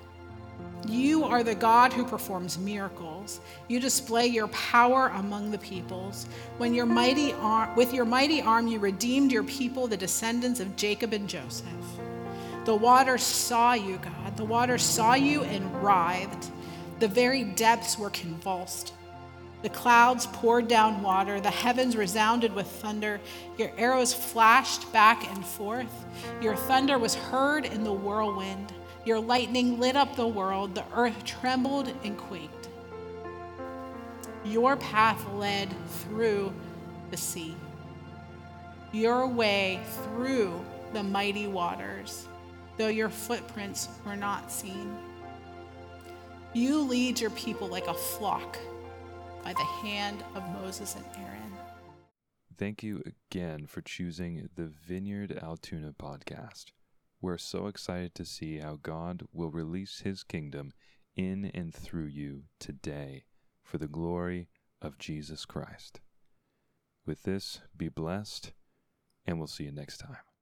You 0.87 1.25
are 1.25 1.43
the 1.43 1.55
God 1.55 1.93
who 1.93 2.05
performs 2.05 2.59
miracles. 2.59 3.41
You 3.69 3.81
display 3.81 4.27
your 4.27 4.49
power 4.49 5.09
among 5.15 5.51
the 5.51 5.59
peoples. 5.59 6.27
When 6.59 6.75
your 6.75 6.85
mighty 6.85 7.33
arm, 7.35 7.75
with 7.75 7.95
your 7.95 8.05
mighty 8.05 8.43
arm, 8.43 8.67
you 8.67 8.79
redeemed 8.79 9.33
your 9.33 9.45
people, 9.45 9.87
the 9.87 9.97
descendants 9.97 10.61
of 10.61 10.77
Jacob 10.77 11.15
and 11.15 11.29
Joseph. 11.29 11.67
The 12.67 12.75
waters 12.75 13.23
saw 13.23 13.73
you, 13.73 13.99
God. 13.99 14.37
The 14.37 14.45
waters 14.45 14.83
saw 14.83 15.15
you 15.15 15.43
and 15.45 15.83
writhed. 15.83 16.51
The 16.99 17.09
very 17.09 17.45
depths 17.45 17.99
were 17.99 18.11
convulsed. 18.11 18.93
The 19.63 19.71
clouds 19.71 20.27
poured 20.27 20.69
down 20.69 21.03
water. 21.03 21.41
The 21.41 21.51
heavens 21.51 21.97
resounded 21.97 22.55
with 22.55 22.67
thunder. 22.67 23.19
Your 23.57 23.71
arrows 23.79 24.13
flashed 24.13 24.93
back 24.93 25.27
and 25.31 25.45
forth. 25.45 26.05
Your 26.43 26.55
thunder 26.55 26.99
was 26.99 27.15
heard 27.15 27.65
in 27.65 27.85
the 27.85 27.93
whirlwind. 27.93 28.75
Your 29.05 29.21
lightning 29.21 29.79
lit 29.79 29.97
up 29.97 30.17
the 30.17 30.27
world. 30.27 30.75
The 30.75 30.85
earth 30.95 31.25
trembled 31.25 31.93
and 32.05 32.17
quaked. 32.17 32.69
Your 34.45 34.77
path 34.77 35.27
led 35.35 35.69
through 35.89 36.53
the 37.11 37.17
sea, 37.17 37.55
your 38.93 39.27
way 39.27 39.81
through 40.03 40.63
the 40.93 41.03
mighty 41.03 41.47
waters, 41.47 42.29
though 42.77 42.89
your 42.89 43.09
footprints 43.09 43.89
were 44.05 44.17
not 44.17 44.53
seen. 44.53 44.97
You 46.53 46.81
lead 46.81 47.21
your 47.21 47.31
people 47.31 47.69
like 47.69 47.87
a 47.87 47.95
flock 47.95 48.59
by 49.43 49.53
the 49.53 49.65
hand 49.65 50.23
of 50.35 50.43
Moses 50.51 50.95
and 50.95 51.05
Aaron. 51.25 51.53
Thank 52.57 52.83
you 52.83 53.03
again 53.05 53.67
for 53.67 53.81
choosing 53.81 54.49
the 54.55 54.67
Vineyard 54.67 55.39
Altoona 55.43 55.93
podcast. 55.93 56.67
We're 57.21 57.39
so 57.39 57.67
excited 57.67 58.15
to 58.17 58.25
see 58.25 58.59
how 58.59 58.79
God 58.83 59.23
will 59.33 59.51
release 59.51 60.01
his 60.01 60.23
kingdom 60.23 60.73
in 61.17 61.51
and 61.55 61.75
through 61.75 62.07
you 62.07 62.45
today 62.59 63.25
for 63.63 63.79
the 63.79 63.89
glory 63.89 64.49
of 64.83 64.99
Jesus 64.99 65.45
Christ. 65.45 66.01
With 67.07 67.23
this, 67.23 67.61
be 67.77 67.89
blessed, 67.89 68.53
and 69.27 69.39
we'll 69.39 69.47
see 69.47 69.65
you 69.65 69.73
next 69.73 69.99
time. 69.99 70.34